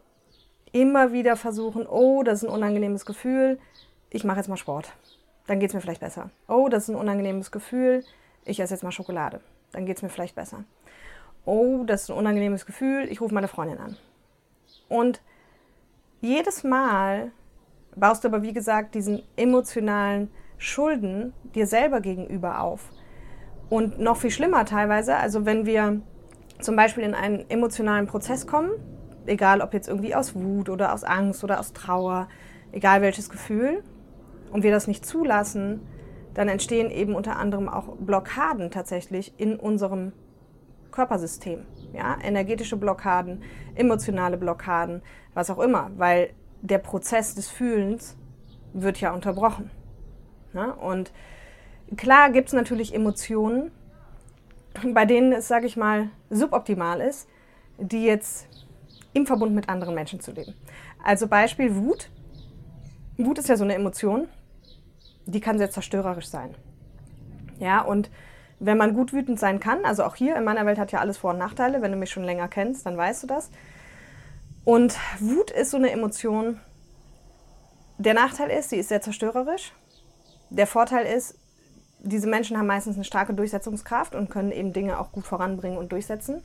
immer 0.71 1.11
wieder 1.11 1.35
versuchen, 1.35 1.85
oh, 1.85 2.23
das 2.23 2.43
ist 2.43 2.49
ein 2.49 2.53
unangenehmes 2.53 3.05
Gefühl, 3.05 3.59
ich 4.09 4.23
mache 4.23 4.37
jetzt 4.37 4.47
mal 4.47 4.57
Sport. 4.57 4.93
Dann 5.45 5.59
geht 5.59 5.69
es 5.69 5.73
mir 5.75 5.81
vielleicht 5.81 6.01
besser. 6.01 6.29
Oh, 6.47 6.67
das 6.69 6.83
ist 6.83 6.89
ein 6.89 6.95
unangenehmes 6.95 7.51
Gefühl, 7.51 8.03
ich 8.45 8.59
esse 8.59 8.73
jetzt 8.73 8.83
mal 8.83 8.91
Schokolade. 8.91 9.41
Dann 9.71 9.85
geht 9.85 9.97
es 9.97 10.03
mir 10.03 10.09
vielleicht 10.09 10.35
besser. 10.35 10.63
Oh, 11.45 11.83
das 11.85 12.03
ist 12.03 12.09
ein 12.09 12.17
unangenehmes 12.17 12.65
Gefühl, 12.65 13.07
ich 13.09 13.21
rufe 13.21 13.33
meine 13.33 13.47
Freundin 13.47 13.77
an. 13.77 13.97
Und 14.89 15.21
jedes 16.21 16.63
Mal 16.63 17.31
baust 17.95 18.23
du 18.23 18.27
aber, 18.27 18.41
wie 18.43 18.53
gesagt, 18.53 18.95
diesen 18.95 19.23
emotionalen 19.35 20.29
Schulden 20.57 21.33
dir 21.55 21.67
selber 21.67 22.01
gegenüber 22.01 22.61
auf. 22.61 22.89
Und 23.69 23.99
noch 23.99 24.17
viel 24.17 24.31
schlimmer 24.31 24.65
teilweise, 24.65 25.15
also 25.15 25.45
wenn 25.45 25.65
wir 25.65 26.01
zum 26.59 26.75
Beispiel 26.75 27.03
in 27.03 27.13
einen 27.13 27.49
emotionalen 27.49 28.07
Prozess 28.07 28.47
kommen, 28.47 28.71
egal 29.25 29.61
ob 29.61 29.73
jetzt 29.73 29.87
irgendwie 29.87 30.15
aus 30.15 30.35
Wut 30.35 30.69
oder 30.69 30.93
aus 30.93 31.03
Angst 31.03 31.43
oder 31.43 31.59
aus 31.59 31.73
Trauer, 31.73 32.27
egal 32.71 33.01
welches 33.01 33.29
Gefühl, 33.29 33.83
und 34.51 34.63
wir 34.63 34.71
das 34.71 34.87
nicht 34.87 35.05
zulassen, 35.05 35.81
dann 36.33 36.47
entstehen 36.47 36.91
eben 36.91 37.15
unter 37.15 37.37
anderem 37.37 37.67
auch 37.67 37.95
Blockaden 37.97 38.71
tatsächlich 38.71 39.33
in 39.37 39.57
unserem 39.57 40.13
Körpersystem. 40.91 41.65
Ja? 41.93 42.17
Energetische 42.21 42.77
Blockaden, 42.77 43.43
emotionale 43.75 44.37
Blockaden, 44.37 45.01
was 45.33 45.49
auch 45.49 45.59
immer, 45.59 45.91
weil 45.97 46.31
der 46.61 46.79
Prozess 46.79 47.35
des 47.35 47.49
Fühlens 47.49 48.17
wird 48.73 48.99
ja 48.99 49.13
unterbrochen. 49.13 49.69
Ja? 50.53 50.71
Und 50.71 51.11
klar 51.95 52.31
gibt 52.31 52.49
es 52.49 52.53
natürlich 52.53 52.93
Emotionen, 52.93 53.71
bei 54.93 55.05
denen 55.05 55.33
es, 55.33 55.47
sage 55.47 55.65
ich 55.65 55.77
mal, 55.77 56.09
suboptimal 56.29 57.01
ist, 57.01 57.27
die 57.77 58.03
jetzt 58.03 58.47
im 59.13 59.25
Verbund 59.25 59.53
mit 59.53 59.69
anderen 59.69 59.95
Menschen 59.95 60.19
zu 60.19 60.31
leben. 60.31 60.53
Also 61.03 61.27
Beispiel 61.27 61.75
Wut. 61.75 62.09
Wut 63.17 63.39
ist 63.39 63.49
ja 63.49 63.57
so 63.57 63.63
eine 63.63 63.73
Emotion, 63.73 64.27
die 65.25 65.39
kann 65.39 65.57
sehr 65.57 65.71
zerstörerisch 65.71 66.27
sein. 66.27 66.53
Ja, 67.59 67.81
und 67.81 68.11
wenn 68.59 68.77
man 68.77 68.93
gut 68.93 69.13
wütend 69.13 69.39
sein 69.39 69.59
kann, 69.59 69.85
also 69.85 70.03
auch 70.03 70.15
hier 70.15 70.35
in 70.35 70.43
meiner 70.43 70.65
Welt 70.65 70.79
hat 70.79 70.91
ja 70.91 70.99
alles 70.99 71.17
Vor- 71.17 71.31
und 71.31 71.37
Nachteile, 71.37 71.81
wenn 71.81 71.91
du 71.91 71.97
mich 71.97 72.09
schon 72.09 72.23
länger 72.23 72.47
kennst, 72.47 72.85
dann 72.85 72.97
weißt 72.97 73.23
du 73.23 73.27
das. 73.27 73.49
Und 74.63 74.97
Wut 75.19 75.51
ist 75.51 75.71
so 75.71 75.77
eine 75.77 75.91
Emotion. 75.91 76.59
Der 77.97 78.13
Nachteil 78.13 78.49
ist, 78.49 78.69
sie 78.69 78.77
ist 78.77 78.89
sehr 78.89 79.01
zerstörerisch. 79.01 79.73
Der 80.49 80.67
Vorteil 80.67 81.05
ist, 81.05 81.37
diese 81.99 82.27
Menschen 82.27 82.57
haben 82.57 82.67
meistens 82.67 82.95
eine 82.95 83.03
starke 83.03 83.33
Durchsetzungskraft 83.33 84.15
und 84.15 84.29
können 84.29 84.51
eben 84.51 84.73
Dinge 84.73 84.99
auch 84.99 85.11
gut 85.11 85.25
voranbringen 85.25 85.77
und 85.77 85.91
durchsetzen. 85.91 86.43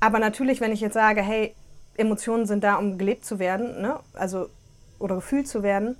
Aber 0.00 0.18
natürlich, 0.18 0.60
wenn 0.60 0.72
ich 0.72 0.80
jetzt 0.80 0.94
sage, 0.94 1.20
hey, 1.22 1.54
Emotionen 1.96 2.46
sind 2.46 2.64
da, 2.64 2.76
um 2.76 2.96
gelebt 2.96 3.24
zu 3.24 3.38
werden, 3.38 3.82
ne? 3.82 4.00
also 4.14 4.48
oder 4.98 5.16
gefühlt 5.16 5.48
zu 5.48 5.62
werden, 5.62 5.96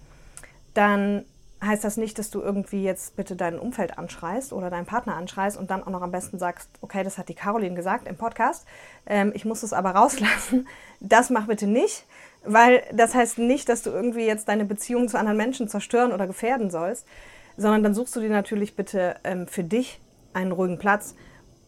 dann 0.75 1.25
heißt 1.63 1.85
das 1.85 1.97
nicht, 1.97 2.19
dass 2.19 2.31
du 2.31 2.41
irgendwie 2.41 2.83
jetzt 2.83 3.17
bitte 3.17 3.37
dein 3.37 3.59
Umfeld 3.59 3.99
anschreist 3.99 4.53
oder 4.53 4.71
deinen 4.71 4.87
Partner 4.87 5.17
anschreist 5.17 5.59
und 5.59 5.71
dann 5.71 5.83
auch 5.83 5.91
noch 5.91 6.03
am 6.03 6.11
besten 6.11 6.39
sagst, 6.39 6.71
okay, 6.81 7.05
das 7.05 7.19
hat 7.19 7.29
die 7.29 7.35
Caroline 7.35 7.75
gesagt 7.75 8.09
im 8.09 8.17
Podcast, 8.17 8.67
ähm, 9.07 9.33
ich 9.35 9.45
muss 9.45 9.63
es 9.63 9.73
aber 9.73 9.91
rauslassen. 9.95 10.67
Das 11.01 11.31
mach 11.31 11.47
bitte 11.47 11.67
nicht, 11.67 12.07
weil 12.45 12.83
das 12.93 13.15
heißt 13.15 13.39
nicht, 13.39 13.69
dass 13.69 13.83
du 13.83 13.91
irgendwie 13.91 14.27
jetzt 14.27 14.49
deine 14.49 14.65
Beziehung 14.65 15.09
zu 15.09 15.19
anderen 15.19 15.37
Menschen 15.37 15.69
zerstören 15.69 16.13
oder 16.13 16.27
gefährden 16.27 16.71
sollst, 16.71 17.07
sondern 17.57 17.83
dann 17.83 17.95
suchst 17.95 18.17
du 18.17 18.21
dir 18.21 18.31
natürlich 18.31 18.75
bitte 18.75 19.17
ähm, 19.25 19.47
für 19.47 19.65
dich 19.65 20.01
einen 20.33 20.53
ruhigen 20.53 20.79
Platz 20.79 21.15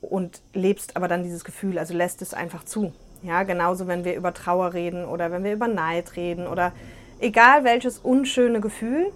und 0.01 0.41
lebst 0.55 0.97
aber 0.97 1.09
dann 1.09 1.23
dieses 1.23 1.45
Gefühl, 1.45 1.79
also 1.79 1.95
lässt 1.95 2.23
es 2.23 2.35
einfach 2.35 2.65
zu. 2.65 2.93
Ja, 3.23 3.45
genauso 3.45 3.87
wenn 3.87 4.05
wir 4.05 4.17
über 4.17 4.35
Trauer 4.35 4.73
reden 4.73 5.05
oder 5.05 5.31
wenn 5.31 5.45
wir 5.45 5.53
über 5.53 5.69
Neid 5.69 6.17
reden 6.17 6.47
oder 6.47 6.73
egal 7.21 7.63
welches 7.63 7.99
unschöne 7.99 8.61
Gefühl, 8.61 9.13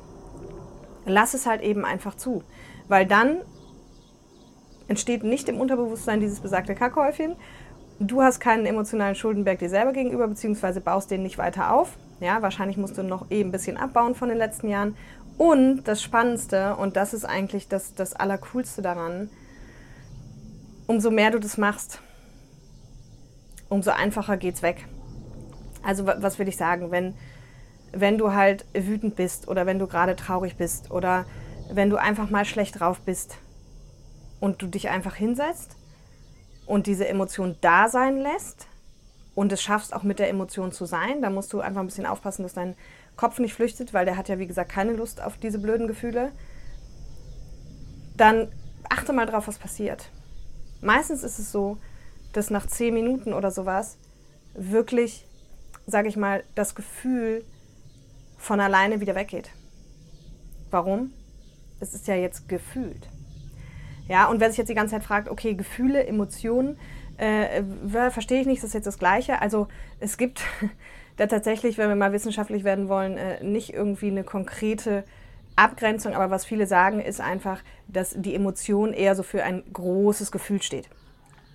lass 1.06 1.34
es 1.34 1.46
halt 1.46 1.62
eben 1.62 1.84
einfach 1.84 2.16
zu. 2.16 2.42
Weil 2.88 3.06
dann 3.06 3.38
entsteht 4.88 5.24
nicht 5.24 5.48
im 5.48 5.60
Unterbewusstsein 5.60 6.20
dieses 6.20 6.40
besagte 6.40 6.74
Kackhäufchen. 6.74 7.36
Du 7.98 8.22
hast 8.22 8.40
keinen 8.40 8.66
emotionalen 8.66 9.14
Schuldenberg 9.14 9.58
dir 9.58 9.70
selber 9.70 9.92
gegenüber, 9.92 10.28
beziehungsweise 10.28 10.80
baust 10.80 11.10
den 11.10 11.22
nicht 11.22 11.38
weiter 11.38 11.72
auf. 11.72 11.96
Ja, 12.20 12.42
wahrscheinlich 12.42 12.76
musst 12.76 12.98
du 12.98 13.02
noch 13.02 13.30
eh 13.30 13.40
ein 13.40 13.52
bisschen 13.52 13.76
abbauen 13.76 14.14
von 14.14 14.28
den 14.28 14.38
letzten 14.38 14.68
Jahren. 14.68 14.96
Und 15.38 15.84
das 15.84 16.02
Spannendste, 16.02 16.76
und 16.76 16.96
das 16.96 17.14
ist 17.14 17.24
eigentlich 17.24 17.68
das, 17.68 17.94
das 17.94 18.14
Allercoolste 18.14 18.82
daran, 18.82 19.30
umso 20.86 21.10
mehr 21.10 21.30
du 21.30 21.38
das 21.38 21.58
machst, 21.58 22.00
umso 23.68 23.90
einfacher 23.90 24.36
geht's 24.36 24.62
weg. 24.62 24.86
Also 25.82 26.06
was 26.06 26.38
will 26.38 26.48
ich 26.48 26.56
sagen, 26.56 26.90
wenn 26.90 27.14
wenn 28.00 28.18
du 28.18 28.32
halt 28.32 28.64
wütend 28.74 29.16
bist 29.16 29.48
oder 29.48 29.66
wenn 29.66 29.78
du 29.78 29.86
gerade 29.86 30.16
traurig 30.16 30.56
bist 30.56 30.90
oder 30.90 31.24
wenn 31.70 31.90
du 31.90 31.96
einfach 31.96 32.30
mal 32.30 32.44
schlecht 32.44 32.80
drauf 32.80 33.00
bist 33.00 33.38
und 34.40 34.62
du 34.62 34.66
dich 34.66 34.88
einfach 34.88 35.14
hinsetzt 35.14 35.76
und 36.66 36.86
diese 36.86 37.08
Emotion 37.08 37.56
da 37.60 37.88
sein 37.88 38.18
lässt 38.18 38.68
und 39.34 39.52
es 39.52 39.62
schaffst 39.62 39.94
auch 39.94 40.02
mit 40.02 40.18
der 40.18 40.28
Emotion 40.28 40.72
zu 40.72 40.84
sein, 40.84 41.22
da 41.22 41.30
musst 41.30 41.52
du 41.52 41.60
einfach 41.60 41.80
ein 41.80 41.86
bisschen 41.86 42.06
aufpassen, 42.06 42.42
dass 42.42 42.54
dein 42.54 42.74
Kopf 43.16 43.38
nicht 43.38 43.54
flüchtet, 43.54 43.94
weil 43.94 44.04
der 44.04 44.16
hat 44.16 44.28
ja 44.28 44.38
wie 44.38 44.46
gesagt 44.46 44.70
keine 44.70 44.92
Lust 44.92 45.22
auf 45.22 45.38
diese 45.38 45.58
blöden 45.58 45.88
Gefühle. 45.88 46.32
Dann 48.16 48.52
achte 48.88 49.12
mal 49.12 49.26
drauf, 49.26 49.48
was 49.48 49.58
passiert. 49.58 50.10
Meistens 50.82 51.22
ist 51.22 51.38
es 51.38 51.50
so, 51.50 51.78
dass 52.32 52.50
nach 52.50 52.66
zehn 52.66 52.92
Minuten 52.92 53.32
oder 53.32 53.50
sowas 53.50 53.96
wirklich, 54.54 55.26
sage 55.86 56.08
ich 56.08 56.16
mal, 56.16 56.44
das 56.54 56.74
Gefühl 56.74 57.44
von 58.46 58.60
alleine 58.60 59.00
wieder 59.00 59.14
weggeht. 59.14 59.50
Warum? 60.70 61.12
Es 61.80 61.94
ist 61.94 62.06
ja 62.06 62.14
jetzt 62.14 62.48
gefühlt. 62.48 63.08
Ja, 64.08 64.26
und 64.26 64.40
wer 64.40 64.48
sich 64.48 64.58
jetzt 64.58 64.68
die 64.68 64.74
ganze 64.74 64.94
Zeit 64.94 65.04
fragt, 65.04 65.28
okay, 65.28 65.54
Gefühle, 65.54 66.06
Emotionen, 66.06 66.78
äh, 67.18 67.62
verstehe 68.10 68.40
ich 68.40 68.46
nicht, 68.46 68.62
das 68.62 68.68
ist 68.68 68.74
jetzt 68.74 68.86
das 68.86 68.98
Gleiche. 68.98 69.40
Also 69.42 69.68
es 70.00 70.16
gibt 70.16 70.42
da 71.16 71.26
tatsächlich, 71.26 71.76
wenn 71.76 71.88
wir 71.88 71.96
mal 71.96 72.12
wissenschaftlich 72.12 72.64
werden 72.64 72.88
wollen, 72.88 73.16
äh, 73.16 73.42
nicht 73.42 73.74
irgendwie 73.74 74.10
eine 74.10 74.22
konkrete 74.22 75.04
Abgrenzung, 75.56 76.14
aber 76.14 76.30
was 76.30 76.44
viele 76.44 76.66
sagen, 76.66 77.00
ist 77.00 77.20
einfach, 77.20 77.62
dass 77.88 78.14
die 78.16 78.34
Emotion 78.34 78.92
eher 78.92 79.14
so 79.14 79.22
für 79.22 79.42
ein 79.42 79.64
großes 79.72 80.30
Gefühl 80.30 80.62
steht. 80.62 80.88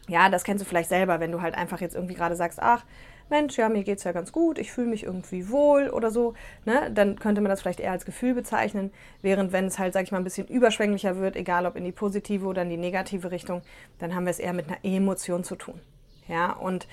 Ja, 0.07 0.29
das 0.29 0.43
kennst 0.43 0.63
du 0.63 0.67
vielleicht 0.67 0.89
selber, 0.89 1.19
wenn 1.19 1.31
du 1.31 1.41
halt 1.41 1.55
einfach 1.55 1.79
jetzt 1.79 1.95
irgendwie 1.95 2.15
gerade 2.15 2.35
sagst, 2.35 2.59
ach, 2.61 2.83
Mensch, 3.31 3.57
ja, 3.57 3.67
mir 3.69 3.83
geht 3.83 3.97
es 3.97 4.03
ja 4.03 4.11
ganz 4.11 4.31
gut, 4.31 4.59
ich 4.59 4.71
fühle 4.71 4.87
mich 4.87 5.03
irgendwie 5.03 5.49
wohl 5.49 5.89
oder 5.89 6.11
so, 6.11 6.35
ne, 6.65 6.91
dann 6.93 7.17
könnte 7.17 7.41
man 7.41 7.49
das 7.49 7.61
vielleicht 7.61 7.79
eher 7.79 7.91
als 7.91 8.05
Gefühl 8.05 8.35
bezeichnen, 8.35 8.91
während 9.23 9.51
wenn 9.51 9.65
es 9.65 9.79
halt, 9.79 9.93
sag 9.93 10.03
ich 10.03 10.11
mal, 10.11 10.19
ein 10.19 10.23
bisschen 10.23 10.47
überschwänglicher 10.47 11.17
wird, 11.17 11.35
egal 11.35 11.65
ob 11.65 11.75
in 11.75 11.83
die 11.83 11.91
positive 11.91 12.45
oder 12.45 12.61
in 12.61 12.69
die 12.69 12.77
negative 12.77 13.31
Richtung, 13.31 13.63
dann 13.97 14.13
haben 14.13 14.25
wir 14.25 14.31
es 14.31 14.39
eher 14.39 14.53
mit 14.53 14.67
einer 14.67 14.77
Emotion 14.83 15.43
zu 15.43 15.55
tun. 15.55 15.81
Ja, 16.27 16.51
und 16.51 16.87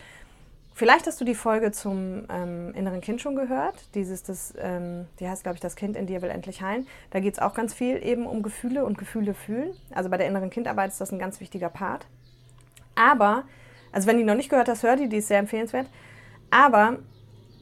Vielleicht 0.79 1.09
hast 1.09 1.21
du 1.21 1.25
die 1.25 1.35
Folge 1.35 1.73
zum 1.73 2.23
ähm, 2.31 2.73
inneren 2.73 3.01
Kind 3.01 3.21
schon 3.21 3.35
gehört. 3.35 3.75
Dieses, 3.97 4.23
das, 4.23 4.55
ähm, 4.61 5.07
die 5.19 5.29
heißt, 5.29 5.43
glaube 5.43 5.57
ich, 5.57 5.61
das 5.61 5.75
Kind 5.75 5.97
in 5.97 6.07
dir 6.07 6.23
will 6.23 6.31
endlich 6.31 6.63
heilen. 6.63 6.87
Da 7.11 7.19
geht 7.19 7.33
es 7.33 7.41
auch 7.41 7.53
ganz 7.53 7.75
viel 7.75 8.01
eben 8.01 8.27
um 8.27 8.45
Gefühle 8.45 8.85
und 8.85 8.97
Gefühle 8.97 9.35
fühlen. 9.35 9.75
Also 9.93 10.09
bei 10.09 10.19
der 10.19 10.29
inneren 10.29 10.51
Kindarbeit 10.51 10.93
ist 10.93 11.01
das 11.01 11.11
ein 11.11 11.19
ganz 11.19 11.41
wichtiger 11.41 11.69
Part. 11.69 12.07
Aber, 12.95 13.43
also 13.91 14.07
wenn 14.07 14.19
du 14.19 14.23
die 14.23 14.27
noch 14.29 14.37
nicht 14.37 14.51
gehört 14.51 14.69
hast, 14.69 14.85
hör 14.85 14.95
die, 14.95 15.09
die 15.09 15.17
ist 15.17 15.27
sehr 15.27 15.41
empfehlenswert. 15.41 15.89
Aber 16.51 16.99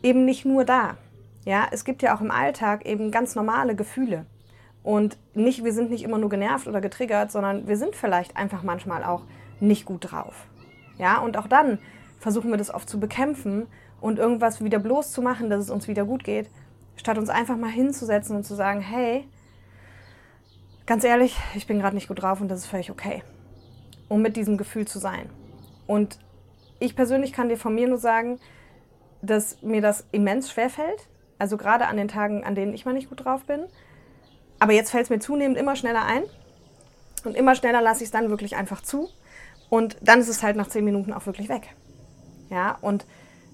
eben 0.02 0.24
nicht 0.24 0.44
nur 0.44 0.64
da. 0.64 0.96
Ja, 1.44 1.68
es 1.70 1.84
gibt 1.84 2.02
ja 2.02 2.16
auch 2.16 2.20
im 2.20 2.30
Alltag 2.30 2.86
eben 2.86 3.10
ganz 3.10 3.34
normale 3.34 3.76
Gefühle. 3.76 4.26
Und 4.82 5.18
nicht, 5.34 5.64
wir 5.64 5.72
sind 5.72 5.90
nicht 5.90 6.04
immer 6.04 6.18
nur 6.18 6.30
genervt 6.30 6.68
oder 6.68 6.80
getriggert, 6.80 7.32
sondern 7.32 7.66
wir 7.66 7.76
sind 7.76 7.96
vielleicht 7.96 8.36
einfach 8.36 8.62
manchmal 8.62 9.04
auch 9.04 9.22
nicht 9.60 9.84
gut 9.84 10.12
drauf. 10.12 10.46
Ja, 10.98 11.18
und 11.18 11.36
auch 11.36 11.48
dann 11.48 11.78
versuchen 12.18 12.50
wir 12.50 12.56
das 12.56 12.72
oft 12.72 12.88
zu 12.88 13.00
bekämpfen 13.00 13.66
und 14.00 14.18
irgendwas 14.18 14.62
wieder 14.62 14.78
bloß 14.78 15.12
zu 15.12 15.22
machen, 15.22 15.50
dass 15.50 15.64
es 15.64 15.70
uns 15.70 15.88
wieder 15.88 16.04
gut 16.04 16.24
geht, 16.24 16.50
statt 16.96 17.18
uns 17.18 17.28
einfach 17.28 17.56
mal 17.56 17.70
hinzusetzen 17.70 18.36
und 18.36 18.44
zu 18.44 18.54
sagen, 18.54 18.80
hey, 18.80 19.26
ganz 20.86 21.04
ehrlich, 21.04 21.36
ich 21.54 21.66
bin 21.66 21.78
gerade 21.78 21.96
nicht 21.96 22.08
gut 22.08 22.22
drauf 22.22 22.40
und 22.40 22.48
das 22.48 22.60
ist 22.60 22.66
völlig 22.66 22.90
okay, 22.90 23.22
um 24.08 24.22
mit 24.22 24.36
diesem 24.36 24.56
Gefühl 24.56 24.86
zu 24.86 24.98
sein. 24.98 25.28
Und 25.86 26.18
ich 26.78 26.96
persönlich 26.96 27.32
kann 27.32 27.48
dir 27.48 27.56
von 27.56 27.74
mir 27.74 27.88
nur 27.88 27.98
sagen, 27.98 28.38
dass 29.22 29.62
mir 29.62 29.80
das 29.80 30.04
immens 30.12 30.50
schwer 30.50 30.70
fällt, 30.70 31.08
also 31.38 31.56
gerade 31.56 31.86
an 31.86 31.96
den 31.96 32.08
Tagen, 32.08 32.44
an 32.44 32.54
denen 32.54 32.74
ich 32.74 32.84
mal 32.84 32.94
nicht 32.94 33.08
gut 33.08 33.24
drauf 33.24 33.44
bin. 33.44 33.64
Aber 34.58 34.72
jetzt 34.72 34.90
fällt 34.90 35.04
es 35.04 35.10
mir 35.10 35.18
zunehmend 35.18 35.58
immer 35.58 35.76
schneller 35.76 36.04
ein. 36.04 36.22
Und 37.24 37.36
immer 37.36 37.54
schneller 37.54 37.82
lasse 37.82 38.02
ich 38.02 38.08
es 38.08 38.12
dann 38.12 38.30
wirklich 38.30 38.56
einfach 38.56 38.80
zu. 38.80 39.08
Und 39.68 39.96
dann 40.00 40.20
ist 40.20 40.28
es 40.28 40.42
halt 40.42 40.56
nach 40.56 40.68
zehn 40.68 40.84
Minuten 40.84 41.12
auch 41.12 41.26
wirklich 41.26 41.48
weg. 41.48 41.74
Ja, 42.50 42.78
und 42.80 43.04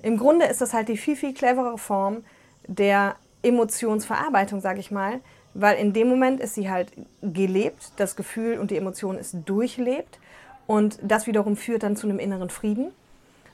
im 0.03 0.19
Grunde 0.19 0.47
ist 0.47 0.61
das 0.61 0.75
halt 0.75 0.89
die 0.89 0.97
viel, 0.97 1.17
viel 1.17 1.33
cleverere 1.33 1.79
Form 1.79 2.25
der 2.67 3.17
Emotionsverarbeitung, 3.43 4.61
sage 4.61 4.81
ich 4.81 4.91
mal, 4.91 5.21
weil 5.55 5.79
in 5.79 5.93
dem 5.93 6.09
Moment 6.09 6.41
ist 6.41 6.55
sie 6.55 6.71
halt 6.71 6.93
gelebt, 7.23 7.93
das 7.97 8.17
Gefühl 8.17 8.59
und 8.59 8.71
die 8.71 8.77
Emotion 8.77 9.19
ist 9.19 9.37
durchlebt. 9.45 10.19
Und 10.67 10.99
das 11.03 11.27
wiederum 11.27 11.57
führt 11.57 11.83
dann 11.83 11.97
zu 11.97 12.07
einem 12.07 12.19
inneren 12.19 12.51
Frieden, 12.51 12.93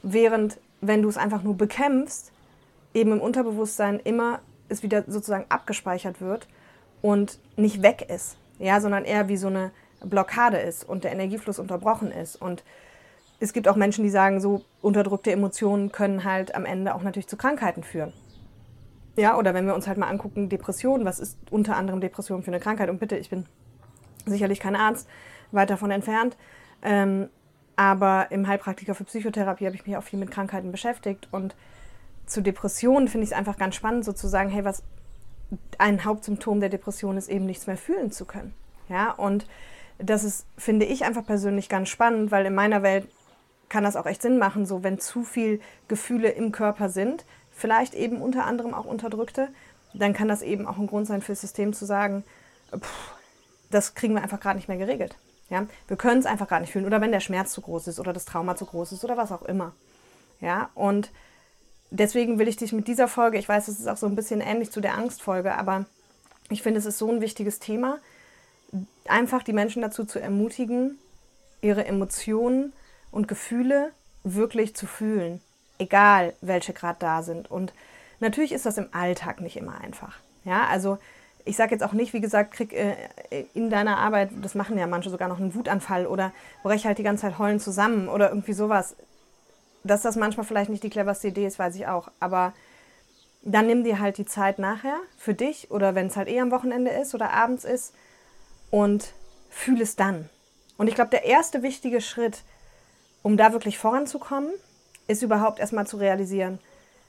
während 0.03 0.59
wenn 0.81 1.03
du 1.03 1.09
es 1.09 1.17
einfach 1.17 1.43
nur 1.43 1.57
bekämpfst, 1.57 2.33
eben 2.95 3.13
im 3.13 3.21
Unterbewusstsein 3.21 4.01
immer 4.01 4.41
es 4.69 4.83
wieder 4.83 5.05
sozusagen 5.07 5.47
abgespeichert 5.49 6.21
wird 6.21 6.47
und 7.03 7.39
nicht 7.57 7.83
weg 7.83 8.07
ist, 8.09 8.37
ja, 8.59 8.81
sondern 8.81 9.05
eher 9.05 9.29
wie 9.29 9.37
so 9.37 9.49
eine 9.49 9.71
Blockade 10.05 10.59
ist 10.59 10.89
und 10.89 11.05
der 11.05 11.13
Energiefluss 11.13 11.59
unterbrochen 11.59 12.13
ist 12.13 12.37
und 12.37 12.63
es 13.41 13.53
gibt 13.53 13.69
auch 13.69 13.77
Menschen, 13.77 14.03
die 14.03 14.11
sagen, 14.11 14.41
so 14.41 14.63
unterdrückte 14.83 15.31
Emotionen 15.31 15.93
können 15.93 16.25
halt 16.25 16.55
am 16.55 16.65
Ende 16.65 16.95
auch 16.95 17.03
natürlich 17.03 17.29
zu 17.29 17.37
Krankheiten 17.37 17.85
führen. 17.85 18.13
Ja, 19.17 19.37
oder 19.37 19.55
wenn 19.55 19.67
wir 19.67 19.75
uns 19.75 19.87
halt 19.87 19.99
mal 19.99 20.09
angucken, 20.09 20.49
Depressionen, 20.49 21.05
was 21.05 21.19
ist 21.19 21.39
unter 21.51 21.77
anderem 21.77 22.01
Depression 22.01 22.43
für 22.43 22.51
eine 22.51 22.61
Krankheit? 22.61 22.89
Und 22.89 23.01
bitte, 23.01 23.17
ich 23.17 23.31
bin 23.31 23.47
sicherlich 24.27 24.61
kein 24.61 24.77
Arzt, 24.77 25.09
weit 25.53 25.71
davon 25.71 25.91
entfernt. 25.91 26.37
Ähm, 26.83 27.29
aber 27.79 28.33
im 28.33 28.49
Heilpraktiker 28.49 28.97
für 28.97 29.05
Psychotherapie 29.05 29.65
habe 29.65 29.77
ich 29.77 29.87
mich 29.87 29.97
auch 29.97 30.03
viel 30.03 30.19
mit 30.19 30.33
Krankheiten 30.33 30.73
beschäftigt. 30.73 31.29
Und 31.31 31.55
zu 32.27 32.41
Depressionen 32.43 33.07
finde 33.07 33.23
ich 33.25 33.31
es 33.31 33.37
einfach 33.37 33.57
ganz 33.57 33.77
spannend, 33.77 34.05
so 34.05 34.13
zu 34.13 34.27
sagen, 34.27 34.51
hey, 34.51 34.65
was 34.65 34.83
ein 35.79 36.05
Hauptsymptom 36.05 36.59
der 36.59 36.71
Depression 36.71 37.17
ist, 37.17 37.29
eben 37.29 37.47
nichts 37.47 37.69
mehr 37.69 37.77
fühlen 37.77 38.11
zu 38.11 38.25
können. 38.25 38.53
Ja, 38.89 39.13
und 39.13 39.47
das 39.99 40.25
ist, 40.25 40.45
finde 40.57 40.87
ich 40.87 41.05
einfach 41.05 41.25
persönlich 41.25 41.69
ganz 41.69 41.89
spannend, 41.89 42.33
weil 42.33 42.47
in 42.47 42.55
meiner 42.57 42.83
Welt 42.83 43.07
kann 43.69 43.85
das 43.85 43.95
auch 43.95 44.07
echt 44.07 44.23
Sinn 44.23 44.39
machen, 44.39 44.67
so 44.67 44.83
wenn 44.83 44.99
zu 44.99 45.23
viel 45.23 45.61
Gefühle 45.87 46.31
im 46.31 46.51
Körper 46.51 46.89
sind, 46.89 47.25
vielleicht 47.53 47.95
eben 47.95 48.21
unter 48.21 48.45
anderem 48.45 48.75
auch 48.75 48.87
unterdrückte, 48.87 49.51
dann 49.95 50.15
kann 50.15 50.27
das 50.27 50.43
eben 50.43 50.67
auch 50.67 50.79
ein 50.79 50.89
Grund 50.89 51.07
sein 51.07 51.23
für 51.23 51.33
das 51.33 51.43
System 51.43 51.73
zu 51.73 51.85
sagen, 51.85 52.25
pff, 52.77 53.13
das 53.71 53.95
kriegen 53.95 54.15
wir 54.15 54.23
einfach 54.25 54.41
gerade 54.41 54.57
nicht 54.57 54.67
mehr 54.67 54.79
geregelt. 54.79 55.17
Ja? 55.51 55.67
Wir 55.87 55.97
können 55.97 56.21
es 56.21 56.27
einfach 56.27 56.49
gar 56.49 56.61
nicht 56.61 56.73
fühlen. 56.73 56.87
Oder 56.87 57.01
wenn 57.01 57.13
der 57.13 57.21
Schmerz 57.21 57.53
zu 57.53 57.61
groß 57.61 57.89
ist 57.89 58.01
oder 58.01 58.13
das 58.13 58.25
Trauma 58.25 58.57
zu 58.57 58.67
groß 58.67 58.93
ist 58.93 59.05
oder 59.05 59.17
was 59.17 59.33
auch 59.33 59.43
immer. 59.43 59.73
Ja, 60.41 60.71
und 60.75 61.11
deswegen 61.91 62.39
will 62.39 62.49
ich 62.49 62.57
dich 62.57 62.73
mit 62.73 62.87
dieser 62.89 63.09
Folge, 63.09 63.39
ich 63.39 63.49
weiß, 63.49 63.69
es 63.69 63.81
ist 63.81 63.89
auch 63.89 63.97
so 63.97 64.07
ein 64.07 64.17
bisschen 64.17 64.41
ähnlich 64.41 64.71
zu 64.71 64.81
der 64.81 64.95
Angstfolge, 64.95 65.55
aber 65.55 65.87
ich 66.51 66.63
finde, 66.63 66.79
es 66.79 66.87
ist 66.87 66.99
so 66.99 67.11
ein 67.11 67.21
wichtiges 67.21 67.59
Thema, 67.59 67.99
einfach 69.07 69.43
die 69.43 69.53
Menschen 69.53 69.83
dazu 69.83 70.05
zu 70.05 70.19
ermutigen, 70.19 70.99
ihre 71.61 71.85
Emotionen 71.87 72.73
und 73.11 73.29
Gefühle 73.29 73.91
wirklich 74.23 74.77
zu 74.77 74.87
fühlen, 74.87 75.41
egal 75.79 76.35
welche 76.41 76.73
gerade 76.73 76.99
da 76.99 77.23
sind. 77.23 77.51
Und 77.51 77.73
natürlich 78.21 78.53
ist 78.53 78.67
das 78.67 78.79
im 78.79 78.89
Alltag 78.93 79.41
nicht 79.41 79.57
immer 79.57 79.81
einfach. 79.81 80.19
Ja, 80.45 80.67
also 80.67 80.99
ich 81.49 81.57
sage 81.57 81.73
jetzt 81.73 81.83
auch 81.83 81.93
nicht, 81.93 82.13
wie 82.13 82.21
gesagt, 82.21 82.53
krieg 82.53 82.73
äh, 82.73 82.95
in 83.55 83.71
deiner 83.71 83.99
Arbeit, 83.99 84.31
das 84.43 84.55
machen 84.55 84.79
ja 84.79 84.87
manche 84.87 85.11
sogar 85.11 85.29
noch 85.29 85.41
einen 85.41 85.55
Wutanfall 85.55 86.07
oder 86.07 86.33
brech 86.63 86.87
halt 86.87 86.99
die 86.99 87.03
ganze 87.03 87.23
Zeit 87.23 87.39
heulen 87.39 87.59
zusammen 87.59 88.09
oder 88.09 88.29
irgendwie 88.29 88.53
sowas. 88.53 88.97
Dass 89.83 90.03
das 90.03 90.17
manchmal 90.17 90.47
vielleicht 90.47 90.71
nicht 90.71 90.83
die 90.83 90.91
cleverste 90.91 91.29
Idee 91.29 91.47
ist, 91.47 91.59
weiß 91.59 91.75
ich 91.77 91.87
auch. 91.87 92.11
Aber 92.21 92.53
dann 93.43 93.67
nimm 93.67 93.85
dir 93.85 93.99
halt 93.99 94.19
die 94.19 94.27
Zeit 94.27 94.59
nachher 94.59 94.97
für 95.17 95.35
dich 95.35 95.71
oder 95.71 95.95
wenn 95.95 96.09
es 96.09 96.17
halt 96.17 96.29
eh 96.29 96.41
am 96.41 96.51
Wochenende 96.51 96.91
ist 96.91 97.15
oder 97.15 97.31
abends 97.31 97.65
ist 97.65 97.95
und 98.71 99.13
fühl 99.49 99.81
es 99.81 99.97
dann. 99.97 100.29
Und 100.77 100.89
ich 100.89 100.95
glaube, 100.95 101.11
der 101.11 101.25
erste 101.25 101.63
wichtige 101.63 102.01
Schritt 102.01 102.43
um 103.23 103.37
da 103.37 103.53
wirklich 103.53 103.79
voranzukommen, 103.79 104.51
ist 105.07 105.23
überhaupt 105.23 105.59
erstmal 105.59 105.87
zu 105.87 105.97
realisieren, 105.97 106.59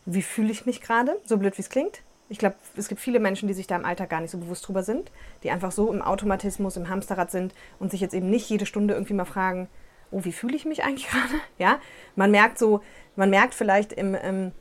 wie 0.05 0.21
fühle 0.21 0.51
ich 0.51 0.65
mich 0.65 0.81
gerade, 0.81 1.15
so 1.25 1.37
blöd 1.37 1.57
wie 1.57 1.61
es 1.61 1.69
klingt. 1.69 2.01
Ich 2.29 2.37
glaube, 2.37 2.55
es 2.77 2.87
gibt 2.87 3.01
viele 3.01 3.19
Menschen, 3.19 3.47
die 3.47 3.53
sich 3.53 3.67
da 3.67 3.75
im 3.75 3.85
Alltag 3.85 4.09
gar 4.09 4.21
nicht 4.21 4.31
so 4.31 4.37
bewusst 4.37 4.67
drüber 4.67 4.83
sind, 4.83 5.11
die 5.43 5.49
einfach 5.49 5.71
so 5.71 5.91
im 5.91 6.01
Automatismus, 6.01 6.77
im 6.77 6.87
Hamsterrad 6.87 7.31
sind 7.31 7.55
und 7.79 7.89
sich 7.89 8.01
jetzt 8.01 8.13
eben 8.13 8.29
nicht 8.29 8.49
jede 8.49 8.67
Stunde 8.67 8.93
irgendwie 8.93 9.15
mal 9.15 9.25
fragen, 9.25 9.67
oh, 10.11 10.23
wie 10.23 10.31
fühle 10.31 10.55
ich 10.55 10.65
mich 10.65 10.83
eigentlich 10.83 11.07
gerade? 11.09 11.41
Ja, 11.57 11.79
man 12.15 12.31
merkt 12.31 12.59
so, 12.59 12.81
man 13.15 13.29
merkt 13.29 13.53
vielleicht 13.53 13.93
im, 13.93 14.15
im, 14.15 14.51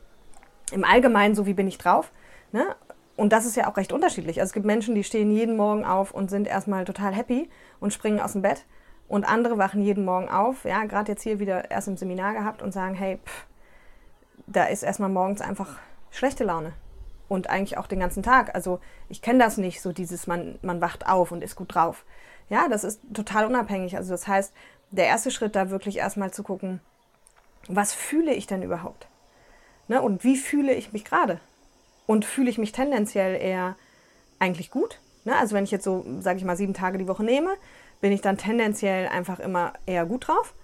im 0.71 0.83
Allgemeinen 0.83 1.35
so, 1.35 1.45
wie 1.45 1.53
bin 1.53 1.67
ich 1.67 1.77
drauf. 1.77 2.11
Ne? 2.51 2.75
Und 3.15 3.33
das 3.33 3.45
ist 3.45 3.55
ja 3.55 3.69
auch 3.69 3.77
recht 3.77 3.91
unterschiedlich. 3.91 4.39
Also 4.39 4.49
es 4.49 4.53
gibt 4.53 4.65
Menschen, 4.65 4.95
die 4.95 5.03
stehen 5.03 5.31
jeden 5.31 5.57
Morgen 5.57 5.85
auf 5.85 6.11
und 6.11 6.29
sind 6.29 6.47
erstmal 6.47 6.85
total 6.85 7.13
happy 7.13 7.49
und 7.79 7.93
springen 7.93 8.19
aus 8.19 8.33
dem 8.33 8.41
Bett. 8.41 8.65
Und 9.07 9.25
andere 9.25 9.57
wachen 9.57 9.81
jeden 9.81 10.05
Morgen 10.05 10.29
auf, 10.29 10.65
ja, 10.65 10.85
gerade 10.85 11.11
jetzt 11.11 11.23
hier 11.23 11.39
wieder 11.39 11.69
erst 11.71 11.87
im 11.87 11.97
Seminar 11.97 12.33
gehabt 12.33 12.61
und 12.61 12.71
sagen, 12.71 12.93
hey, 12.93 13.19
pff, 13.25 13.45
da 14.47 14.65
ist 14.65 14.83
erstmal 14.83 15.09
morgens 15.09 15.41
einfach 15.41 15.79
schlechte 16.11 16.43
Laune. 16.43 16.73
Und 17.29 17.49
eigentlich 17.49 17.77
auch 17.77 17.87
den 17.87 17.99
ganzen 17.99 18.23
Tag. 18.23 18.53
Also 18.55 18.81
ich 19.07 19.21
kenne 19.21 19.39
das 19.39 19.57
nicht, 19.57 19.81
so 19.81 19.93
dieses, 19.93 20.27
man, 20.27 20.59
man 20.61 20.81
wacht 20.81 21.07
auf 21.07 21.31
und 21.31 21.43
ist 21.43 21.55
gut 21.55 21.73
drauf. 21.73 22.03
Ja, 22.49 22.67
das 22.67 22.83
ist 22.83 22.99
total 23.13 23.45
unabhängig. 23.45 23.95
Also 23.95 24.11
das 24.11 24.27
heißt, 24.27 24.51
der 24.91 25.05
erste 25.05 25.31
Schritt 25.31 25.55
da 25.55 25.69
wirklich 25.69 25.97
erstmal 25.97 26.31
zu 26.31 26.43
gucken, 26.43 26.81
was 27.67 27.93
fühle 27.93 28.33
ich 28.33 28.47
denn 28.47 28.63
überhaupt? 28.63 29.07
Ne? 29.87 30.01
Und 30.01 30.23
wie 30.23 30.37
fühle 30.37 30.73
ich 30.73 30.91
mich 30.91 31.05
gerade? 31.05 31.39
Und 32.07 32.25
fühle 32.25 32.49
ich 32.49 32.57
mich 32.57 32.71
tendenziell 32.71 33.39
eher 33.39 33.75
eigentlich 34.39 34.71
gut? 34.71 34.99
Ne? 35.23 35.35
Also 35.35 35.55
wenn 35.55 35.63
ich 35.63 35.71
jetzt 35.71 35.83
so, 35.83 36.03
sage 36.19 36.39
ich 36.39 36.45
mal, 36.45 36.57
sieben 36.57 36.73
Tage 36.73 36.97
die 36.97 37.07
Woche 37.07 37.23
nehme, 37.23 37.55
bin 38.01 38.11
ich 38.11 38.21
dann 38.21 38.37
tendenziell 38.37 39.07
einfach 39.07 39.39
immer 39.39 39.73
eher 39.85 40.05
gut 40.05 40.27
drauf 40.27 40.55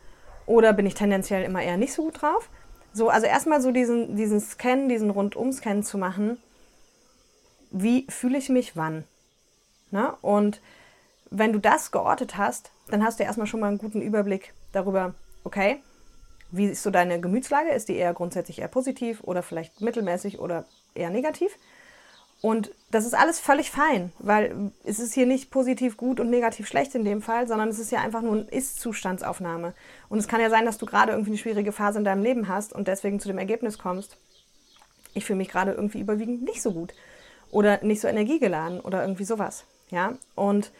oder 0.45 0.73
bin 0.73 0.85
ich 0.85 0.95
tendenziell 0.95 1.43
immer 1.43 1.61
eher 1.61 1.77
nicht 1.77 1.93
so 1.93 2.03
gut 2.03 2.21
drauf? 2.21 2.49
So, 2.93 3.09
also 3.09 3.27
erstmal 3.27 3.61
so 3.61 3.71
diesen, 3.71 4.15
diesen 4.15 4.39
Scan, 4.39 4.87
diesen 4.87 5.09
Rundum-Scan 5.09 5.83
zu 5.83 5.97
machen. 5.97 6.37
Wie 7.77 8.07
fühle 8.07 8.37
ich 8.37 8.47
mich 8.47 8.77
wann? 8.77 9.03
Ne? 9.91 10.13
Und 10.21 10.61
wenn 11.29 11.51
du 11.51 11.59
das 11.59 11.91
geortet 11.91 12.37
hast, 12.37 12.71
dann 12.87 13.03
hast 13.03 13.19
du 13.19 13.25
erstmal 13.25 13.47
schon 13.47 13.59
mal 13.59 13.67
einen 13.67 13.79
guten 13.79 14.01
Überblick 14.01 14.53
darüber, 14.71 15.13
okay, 15.43 15.81
wie 16.51 16.67
ist 16.67 16.83
so 16.83 16.89
deine 16.89 17.19
Gemütslage? 17.19 17.71
Ist 17.71 17.89
die 17.89 17.97
eher 17.97 18.13
grundsätzlich 18.13 18.59
eher 18.59 18.69
positiv 18.69 19.21
oder 19.25 19.43
vielleicht 19.43 19.81
mittelmäßig 19.81 20.39
oder 20.39 20.63
eher 20.93 21.09
negativ? 21.09 21.51
Und 22.39 22.71
das 22.91 23.05
ist 23.05 23.13
alles 23.13 23.41
völlig 23.41 23.71
fein, 23.71 24.13
weil 24.19 24.71
es 24.85 24.99
ist 24.99 25.13
hier 25.13 25.25
nicht 25.25 25.51
positiv 25.51 25.97
gut 25.97 26.21
und 26.21 26.29
negativ 26.29 26.67
schlecht 26.67 26.95
in 26.95 27.03
dem 27.03 27.21
Fall, 27.21 27.45
sondern 27.45 27.67
es 27.67 27.79
ist 27.79 27.91
ja 27.91 27.99
einfach 27.99 28.21
nur 28.21 28.35
eine 28.35 28.43
Ist-Zustandsaufnahme. 28.43 29.73
Und 30.07 30.19
es 30.19 30.29
kann 30.29 30.39
ja 30.39 30.49
sein, 30.49 30.63
dass 30.63 30.77
du 30.77 30.85
gerade 30.85 31.11
irgendwie 31.11 31.31
eine 31.31 31.39
schwierige 31.39 31.73
Phase 31.73 31.97
in 31.99 32.05
deinem 32.05 32.23
Leben 32.23 32.47
hast 32.47 32.71
und 32.71 32.87
deswegen 32.87 33.19
zu 33.19 33.27
dem 33.27 33.37
Ergebnis 33.37 33.77
kommst, 33.77 34.15
ich 35.13 35.25
fühle 35.25 35.37
mich 35.37 35.49
gerade 35.49 35.73
irgendwie 35.73 35.99
überwiegend 35.99 36.43
nicht 36.43 36.61
so 36.61 36.71
gut 36.71 36.93
oder 37.55 37.81
nicht 37.85 38.01
so 38.01 38.09
energiegeladen 38.09 38.81
oder 38.81 39.01
irgendwie 39.01 39.23
sowas. 39.23 39.63
Ja, 39.89 40.13
und 40.35 40.71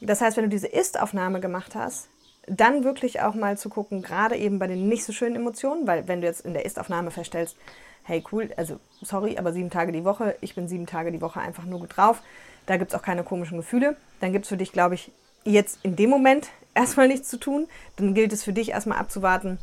das 0.00 0.20
heißt, 0.20 0.36
wenn 0.36 0.44
du 0.44 0.50
diese 0.50 0.66
Ist-Aufnahme 0.66 1.38
gemacht 1.38 1.76
hast, 1.76 2.08
dann 2.48 2.82
wirklich 2.82 3.20
auch 3.20 3.34
mal 3.34 3.56
zu 3.56 3.68
gucken, 3.68 4.02
gerade 4.02 4.36
eben 4.36 4.58
bei 4.58 4.66
den 4.66 4.88
nicht 4.88 5.04
so 5.04 5.12
schönen 5.12 5.36
Emotionen, 5.36 5.86
weil 5.86 6.08
wenn 6.08 6.20
du 6.20 6.26
jetzt 6.26 6.44
in 6.44 6.54
der 6.54 6.64
Ist-Aufnahme 6.64 7.12
feststellst, 7.12 7.56
hey 8.02 8.24
cool, 8.32 8.50
also 8.56 8.80
sorry, 9.00 9.38
aber 9.38 9.52
sieben 9.52 9.70
Tage 9.70 9.92
die 9.92 10.04
Woche, 10.04 10.34
ich 10.40 10.56
bin 10.56 10.66
sieben 10.66 10.86
Tage 10.86 11.12
die 11.12 11.20
Woche 11.20 11.40
einfach 11.40 11.64
nur 11.64 11.78
gut 11.78 11.96
drauf, 11.96 12.20
da 12.66 12.78
gibt 12.78 12.92
es 12.92 12.98
auch 12.98 13.02
keine 13.02 13.22
komischen 13.22 13.58
Gefühle, 13.58 13.94
dann 14.18 14.32
gibt 14.32 14.46
es 14.46 14.48
für 14.48 14.56
dich, 14.56 14.72
glaube 14.72 14.96
ich, 14.96 15.12
jetzt 15.44 15.78
in 15.84 15.94
dem 15.94 16.10
Moment 16.10 16.48
erstmal 16.74 17.06
nichts 17.06 17.28
zu 17.28 17.36
tun. 17.36 17.68
Dann 17.94 18.14
gilt 18.14 18.32
es 18.32 18.42
für 18.42 18.52
dich 18.52 18.70
erstmal 18.70 18.98
abzuwarten, 18.98 19.58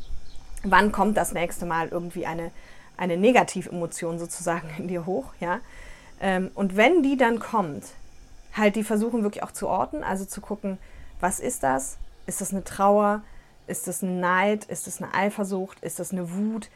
wann 0.62 0.90
kommt 0.90 1.18
das 1.18 1.34
nächste 1.34 1.66
Mal 1.66 1.88
irgendwie 1.88 2.24
eine, 2.24 2.50
eine 2.96 3.18
Negativemotion 3.18 4.18
sozusagen 4.18 4.70
in 4.78 4.88
dir 4.88 5.04
hoch, 5.04 5.34
ja. 5.38 5.60
Ähm, 6.20 6.50
und 6.54 6.76
wenn 6.76 7.02
die 7.02 7.16
dann 7.16 7.38
kommt, 7.38 7.84
halt 8.54 8.76
die 8.76 8.84
versuchen 8.84 9.22
wirklich 9.22 9.42
auch 9.42 9.52
zu 9.52 9.68
orten, 9.68 10.02
also 10.02 10.24
zu 10.24 10.40
gucken, 10.40 10.78
was 11.20 11.40
ist 11.40 11.62
das? 11.62 11.98
Ist 12.26 12.40
das 12.40 12.52
eine 12.52 12.64
Trauer? 12.64 13.22
Ist 13.66 13.88
das 13.88 14.02
ein 14.02 14.20
Neid? 14.20 14.64
Ist 14.64 14.86
das 14.86 15.02
eine 15.02 15.12
Eifersucht? 15.14 15.80
Ist 15.80 15.98
das 15.98 16.12
eine 16.12 16.32
Wut? 16.32 16.70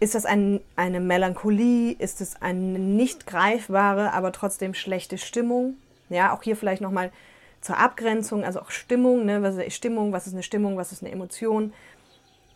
Ist 0.00 0.14
das 0.14 0.24
ein, 0.24 0.60
eine 0.76 1.00
Melancholie? 1.00 1.92
Ist 1.92 2.20
es 2.20 2.40
eine 2.42 2.78
nicht 2.78 3.26
greifbare, 3.26 4.12
aber 4.12 4.32
trotzdem 4.32 4.74
schlechte 4.74 5.18
Stimmung? 5.18 5.74
Ja, 6.08 6.34
auch 6.34 6.42
hier 6.42 6.56
vielleicht 6.56 6.82
nochmal 6.82 7.12
zur 7.60 7.78
Abgrenzung, 7.78 8.44
also 8.44 8.60
auch 8.60 8.70
Stimmung. 8.70 9.24
Ne? 9.24 9.42
Was 9.42 9.56
ist 9.56 9.74
Stimmung? 9.74 10.12
Was 10.12 10.26
ist 10.26 10.32
eine 10.32 10.42
Stimmung? 10.42 10.76
Was 10.76 10.92
ist 10.92 11.02
eine 11.02 11.12
Emotion? 11.12 11.72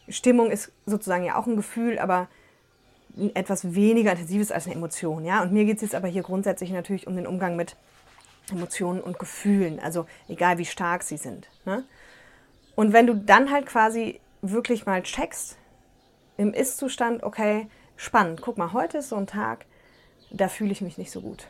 Stimmung 0.09 0.51
ist 0.51 0.73
sozusagen 0.87 1.25
ja 1.25 1.37
auch 1.37 1.47
ein 1.47 1.57
Gefühl, 1.57 1.99
aber 1.99 2.29
etwas 3.35 3.75
weniger 3.75 4.13
intensives 4.13 4.53
als 4.53 4.67
eine 4.67 4.75
Emotion. 4.75 5.25
Ja? 5.25 5.43
Und 5.43 5.53
mir 5.53 5.65
geht 5.65 5.77
es 5.77 5.83
jetzt 5.83 5.95
aber 5.95 6.09
hier 6.09 6.23
grundsätzlich 6.23 6.71
natürlich 6.71 7.07
um 7.07 7.17
den 7.17 7.27
Umgang 7.27 7.57
mit 7.57 7.77
Emotionen 8.51 9.01
und 9.01 9.19
Gefühlen, 9.19 9.81
also 9.81 10.07
egal 10.29 10.59
wie 10.59 10.65
stark 10.65 11.03
sie 11.03 11.17
sind. 11.17 11.49
Ne? 11.65 11.85
Und 12.75 12.93
wenn 12.93 13.07
du 13.07 13.15
dann 13.15 13.51
halt 13.51 13.67
quasi 13.67 14.21
wirklich 14.43 14.87
mal 14.87 15.03
checkst 15.03 15.57
im 16.37 16.53
Ist-Zustand, 16.53 17.23
okay, 17.23 17.69
spannend, 17.97 18.43
guck 18.43 18.59
mal, 18.59 18.73
heute 18.73 18.99
ist 18.99 19.09
so 19.09 19.17
ein 19.17 19.27
Tag, 19.27 19.67
da 20.31 20.49
fühle 20.49 20.73
ich 20.73 20.81
mich 20.81 20.99
nicht 20.99 21.11
so 21.11 21.21
gut. 21.21 21.49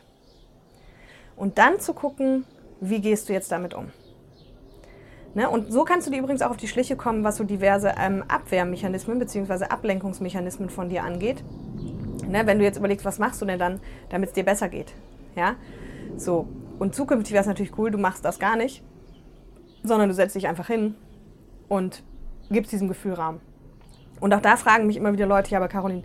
Und 1.36 1.58
dann 1.58 1.80
zu 1.80 1.92
gucken, 1.92 2.44
wie 2.80 3.00
gehst 3.00 3.28
du 3.28 3.32
jetzt 3.32 3.52
damit 3.52 3.74
um? 3.74 3.90
Ne? 5.36 5.50
Und 5.50 5.70
so 5.70 5.84
kannst 5.84 6.06
du 6.06 6.10
dir 6.10 6.20
übrigens 6.20 6.40
auch 6.40 6.48
auf 6.48 6.56
die 6.56 6.66
Schliche 6.66 6.96
kommen, 6.96 7.22
was 7.22 7.36
so 7.36 7.44
diverse 7.44 7.92
ähm, 8.00 8.24
Abwehrmechanismen 8.26 9.18
bzw. 9.18 9.66
Ablenkungsmechanismen 9.66 10.70
von 10.70 10.88
dir 10.88 11.04
angeht. 11.04 11.44
Ne? 12.26 12.46
Wenn 12.46 12.58
du 12.58 12.64
jetzt 12.64 12.78
überlegst, 12.78 13.04
was 13.04 13.18
machst 13.18 13.42
du 13.42 13.44
denn 13.44 13.58
dann, 13.58 13.80
damit 14.08 14.30
es 14.30 14.32
dir 14.32 14.44
besser 14.46 14.70
geht? 14.70 14.94
Ja, 15.34 15.56
so. 16.16 16.48
Und 16.78 16.94
zukünftig 16.94 17.34
wäre 17.34 17.42
es 17.42 17.46
natürlich 17.46 17.76
cool, 17.76 17.90
du 17.90 17.98
machst 17.98 18.24
das 18.24 18.38
gar 18.38 18.56
nicht, 18.56 18.82
sondern 19.82 20.08
du 20.08 20.14
setzt 20.14 20.34
dich 20.36 20.48
einfach 20.48 20.68
hin 20.68 20.94
und 21.68 22.02
gibst 22.50 22.72
diesem 22.72 22.88
Gefühl 22.88 23.12
Raum. 23.12 23.40
Und 24.20 24.32
auch 24.32 24.40
da 24.40 24.56
fragen 24.56 24.86
mich 24.86 24.96
immer 24.96 25.12
wieder 25.12 25.26
Leute, 25.26 25.50
ja, 25.50 25.58
aber 25.58 25.68
Caroline, 25.68 26.04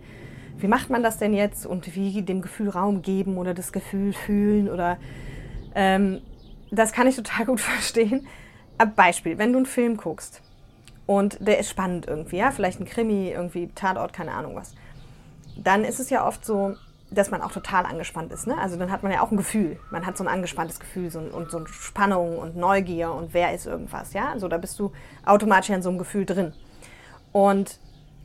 wie 0.58 0.68
macht 0.68 0.90
man 0.90 1.04
das 1.04 1.20
denn 1.20 1.34
jetzt 1.34 1.66
und 1.66 1.96
wie 1.96 2.22
dem 2.22 2.42
Gefühl 2.42 2.68
Raum 2.68 3.02
geben 3.02 3.38
oder 3.38 3.54
das 3.54 3.72
Gefühl 3.72 4.12
fühlen 4.12 4.70
oder 4.70 4.98
ähm, 5.74 6.20
das 6.70 6.92
kann 6.92 7.08
ich 7.08 7.16
total 7.16 7.46
gut 7.46 7.60
verstehen. 7.62 8.28
Beispiel, 8.86 9.38
wenn 9.38 9.52
du 9.52 9.60
einen 9.60 9.66
Film 9.66 9.98
guckst 9.98 10.42
und 11.06 11.38
der 11.46 11.60
ist 11.60 11.70
spannend 11.70 12.08
irgendwie, 12.08 12.38
ja, 12.38 12.52
vielleicht 12.52 12.80
ein 12.80 12.86
Krimi, 12.86 13.30
irgendwie 13.30 13.70
Tatort, 13.76 14.14
keine 14.14 14.34
Ahnung 14.34 14.56
was, 14.56 14.74
dann 15.58 15.84
ist 15.84 16.00
es 16.00 16.10
ja 16.10 16.26
oft 16.26 16.46
so, 16.46 16.76
dass 17.12 17.30
man 17.30 17.42
auch 17.42 17.52
total 17.52 17.86
angespannt 17.86 18.32
ist. 18.32 18.48
Ne? 18.48 18.58
Also 18.58 18.78
dann 18.78 18.90
hat 18.90 19.04
man 19.04 19.12
ja 19.12 19.22
auch 19.22 19.32
ein 19.32 19.38
Gefühl. 19.38 19.78
Man 19.92 20.06
hat 20.06 20.18
so 20.18 20.24
ein 20.24 20.30
angespanntes 20.30 20.80
Gefühl 20.80 21.12
so 21.12 21.20
und 21.20 21.52
so 21.52 21.58
eine 21.58 21.68
Spannung 21.68 22.40
und 22.40 22.56
Neugier 22.56 23.12
und 23.12 23.34
wer 23.34 23.54
ist 23.54 23.66
irgendwas. 23.66 24.14
Ja, 24.14 24.30
also 24.30 24.48
da 24.48 24.58
bist 24.58 24.80
du 24.80 24.94
automatisch 25.26 25.70
in 25.70 25.82
so 25.82 25.90
einem 25.90 25.98
Gefühl 25.98 26.26
drin. 26.26 26.54
Und 27.34 27.80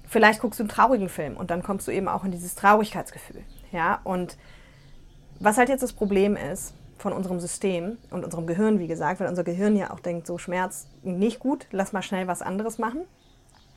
vielleicht 0.07 0.41
guckst 0.41 0.61
du 0.61 0.63
einen 0.63 0.71
traurigen 0.71 1.09
Film 1.09 1.37
und 1.37 1.51
dann 1.51 1.65
kommst 1.65 1.89
du 1.89 1.93
eben 1.93 2.07
auch 2.07 2.25
in 2.25 2.31
dieses 2.31 2.55
Traurigkeitsgefühl. 2.55 3.43
Ja, 3.73 4.01
und 4.05 4.37
was 5.41 5.59
halt 5.59 5.69
jetzt 5.69 5.83
das 5.83 5.93
Problem 5.93 6.37
ist 6.37 6.73
von 6.99 7.13
unserem 7.13 7.41
System 7.41 7.99
und 8.11 8.25
unserem 8.25 8.47
Gehirn, 8.47 8.79
wie 8.79 8.87
gesagt, 8.87 9.21
weil 9.21 9.29
unser 9.29 9.45
Gehirn 9.45 9.77
ja 9.77 9.91
auch 9.91 10.01
denkt, 10.01 10.27
so 10.27 10.39
Schmerz 10.39 10.89
nicht 11.03 11.39
gut, 11.39 11.67
lass 11.71 11.93
mal 11.93 12.03
schnell 12.03 12.27
was 12.27 12.43
anderes 12.43 12.79
machen. 12.79 13.03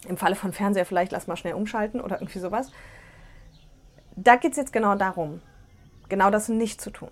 Im 0.08 0.18
Falle 0.18 0.36
von 0.36 0.54
Fernseher 0.54 0.86
vielleicht 0.86 1.12
lass 1.12 1.28
mal 1.28 1.36
schnell 1.36 1.54
umschalten 1.54 2.00
oder 2.00 2.22
irgendwie 2.22 2.40
sowas 2.40 2.72
da 4.24 4.36
geht 4.36 4.52
es 4.52 4.58
jetzt 4.58 4.74
genau 4.74 4.96
darum, 4.96 5.42
genau 6.10 6.30
das 6.30 6.50
nicht 6.50 6.82
zu 6.82 6.92
tun, 6.92 7.10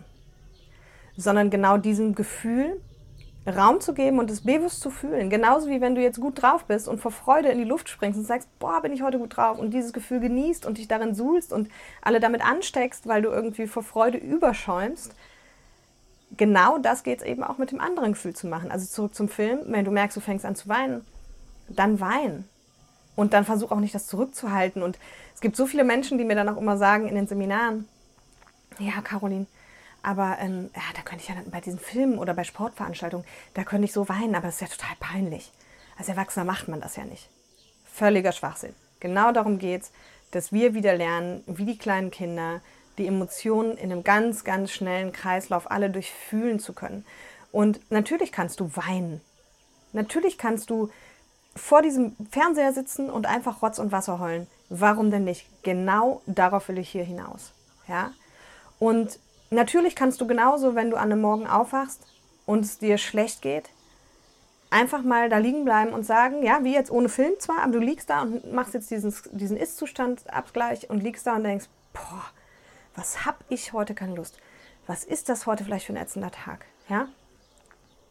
sondern 1.16 1.50
genau 1.50 1.78
diesem 1.78 2.16
Gefühl 2.16 2.82
Raum 3.48 3.80
zu 3.80 3.94
geben 3.94 4.20
und 4.20 4.30
es 4.30 4.44
bewusst 4.44 4.82
zu 4.82 4.90
fühlen. 4.90 5.30
Genauso 5.30 5.70
wie 5.70 5.80
wenn 5.80 5.96
du 5.96 6.02
jetzt 6.02 6.20
gut 6.20 6.42
drauf 6.42 6.66
bist 6.66 6.90
und 6.90 7.00
vor 7.00 7.12
Freude 7.12 7.48
in 7.48 7.58
die 7.58 7.64
Luft 7.64 7.88
springst 7.88 8.20
und 8.20 8.26
sagst, 8.26 8.50
boah, 8.60 8.82
bin 8.82 8.92
ich 8.92 9.04
heute 9.04 9.20
gut 9.20 9.38
drauf 9.38 9.58
und 9.58 9.74
dieses 9.74 9.94
Gefühl 9.94 10.20
genießt 10.20 10.66
und 10.66 10.78
dich 10.78 10.90
darin 10.90 11.16
suhlst 11.16 11.54
und 11.54 11.70
alle 12.02 12.20
damit 12.20 12.46
ansteckst, 12.46 13.08
weil 13.08 13.22
du 13.22 13.30
irgendwie 13.30 13.68
vor 13.68 13.84
Freude 13.84 14.18
überschäumst. 14.18 15.16
Genau 16.36 16.78
das 16.78 17.04
geht 17.04 17.20
es 17.20 17.26
eben 17.26 17.44
auch 17.44 17.58
mit 17.58 17.72
dem 17.72 17.80
anderen 17.80 18.14
Gefühl 18.14 18.36
zu 18.36 18.48
machen. 18.48 18.70
Also 18.70 18.86
zurück 18.86 19.16
zum 19.16 19.30
Film, 19.30 19.60
wenn 19.68 19.86
du 19.86 19.92
merkst, 19.92 20.18
du 20.18 20.22
fängst 20.22 20.46
an 20.46 20.56
zu 20.56 20.68
weinen, 20.68 21.06
dann 21.70 22.00
wein. 22.00 22.48
Und 23.16 23.34
dann 23.34 23.46
versuch 23.46 23.72
auch 23.72 23.80
nicht, 23.80 23.96
das 23.96 24.08
zurückzuhalten 24.08 24.84
und 24.84 25.00
es 25.34 25.42
gibt 25.42 25.56
so 25.56 25.66
viele 25.66 25.84
Menschen, 25.84 26.18
die 26.18 26.24
mir 26.24 26.36
dann 26.36 26.50
auch 26.50 26.58
immer 26.58 26.78
sagen 26.78 27.08
in 27.08 27.16
den 27.16 27.28
Seminaren, 27.28 27.88
ja, 28.78 29.02
Caroline, 29.02 29.48
aber 30.04 30.38
ähm, 30.40 30.70
ja, 30.76 30.82
da 30.96 31.02
könnte 31.02 31.24
ich 31.24 31.30
ja 31.30 31.36
bei 31.52 31.62
diesen 31.62 31.80
Filmen 31.80 32.20
oder 32.20 32.34
bei 32.34 32.44
Sportveranstaltungen, 32.44 33.26
da 33.56 33.64
könnte 33.64 33.86
ich 33.86 33.94
so 33.94 34.08
weinen, 34.08 34.36
aber 34.36 34.48
es 34.48 34.56
ist 34.56 34.62
ja 34.62 34.68
total 34.68 34.96
peinlich. 35.00 35.52
Als 35.98 36.10
Erwachsener 36.10 36.46
macht 36.46 36.68
man 36.68 36.80
das 36.80 36.96
ja 36.96 37.06
nicht. 37.06 37.30
Völliger 37.86 38.32
Schwachsinn. 38.32 38.74
Genau 39.00 39.32
darum 39.32 39.60
geht 39.60 39.84
es, 39.84 39.92
dass 40.32 40.52
wir 40.52 40.74
wieder 40.74 40.96
lernen, 40.96 41.44
wie 41.48 41.66
die 41.66 41.78
kleinen 41.78 42.12
Kinder, 42.12 42.62
die 42.98 43.08
Emotionen 43.08 43.78
in 43.78 43.92
einem 43.92 44.04
ganz, 44.04 44.44
ganz 44.44 44.72
schnellen 44.72 45.12
Kreislauf 45.12 45.70
alle 45.70 45.90
durchfühlen 45.90 46.60
zu 46.60 46.74
können. 46.74 47.06
Und 47.52 47.80
natürlich 47.92 48.32
kannst 48.32 48.60
du 48.60 48.72
weinen. 48.76 49.22
Natürlich 49.94 50.38
kannst 50.38 50.70
du 50.70 50.90
vor 51.56 51.82
diesem 51.82 52.16
Fernseher 52.32 52.74
sitzen 52.74 53.10
und 53.10 53.26
einfach 53.26 53.62
Rotz 53.62 53.80
und 53.80 53.92
Wasser 53.92 54.20
heulen. 54.20 54.48
Warum 54.70 55.12
denn 55.12 55.24
nicht? 55.24 55.48
Genau 55.64 56.22
darauf 56.26 56.68
will 56.68 56.78
ich 56.78 56.90
hier 56.90 57.04
hinaus. 57.04 57.54
Ja? 57.88 58.12
Und 58.80 59.20
natürlich 59.50 59.96
kannst 59.96 60.22
du 60.22 60.28
genauso, 60.28 60.76
wenn 60.76 60.90
du 60.90 60.98
an 60.98 61.12
einem 61.12 61.22
Morgen 61.22 61.48
aufwachst 61.48 62.06
und 62.46 62.66
es 62.66 62.78
dir 62.78 62.98
schlecht 62.98 63.42
geht, 63.42 63.70
einfach 64.70 65.04
mal 65.04 65.30
da 65.30 65.38
liegen 65.38 65.66
bleiben 65.66 65.94
und 65.94 66.06
sagen, 66.06 66.44
ja, 66.44 66.64
wie 66.64 66.74
jetzt 66.74 66.92
ohne 66.92 67.10
Film 67.10 67.34
zwar, 67.40 67.64
aber 67.64 67.74
du 67.74 67.80
liegst 67.80 68.10
da 68.10 68.24
und 68.24 68.52
machst 68.54 68.74
jetzt 68.74 68.92
diesen, 68.92 69.14
diesen 69.32 69.58
Ist-Zustand-Abgleich 69.58 70.90
und 70.90 71.02
liegst 71.02 71.26
da 71.26 71.36
und 71.36 71.44
denkst, 71.44 71.68
boah, 71.94 72.26
was 72.98 73.26
hab 73.26 73.46
ich 73.48 73.72
heute 73.72 73.96
keine 73.96 74.16
Lust? 74.16 74.38
Was 74.88 75.06
ist 75.06 75.30
das 75.30 75.46
heute 75.46 75.64
vielleicht 75.64 75.86
für 75.86 75.94
ein 75.94 75.98
ätzender 75.98 76.32
Tag? 76.32 76.66
Ja? 76.90 77.08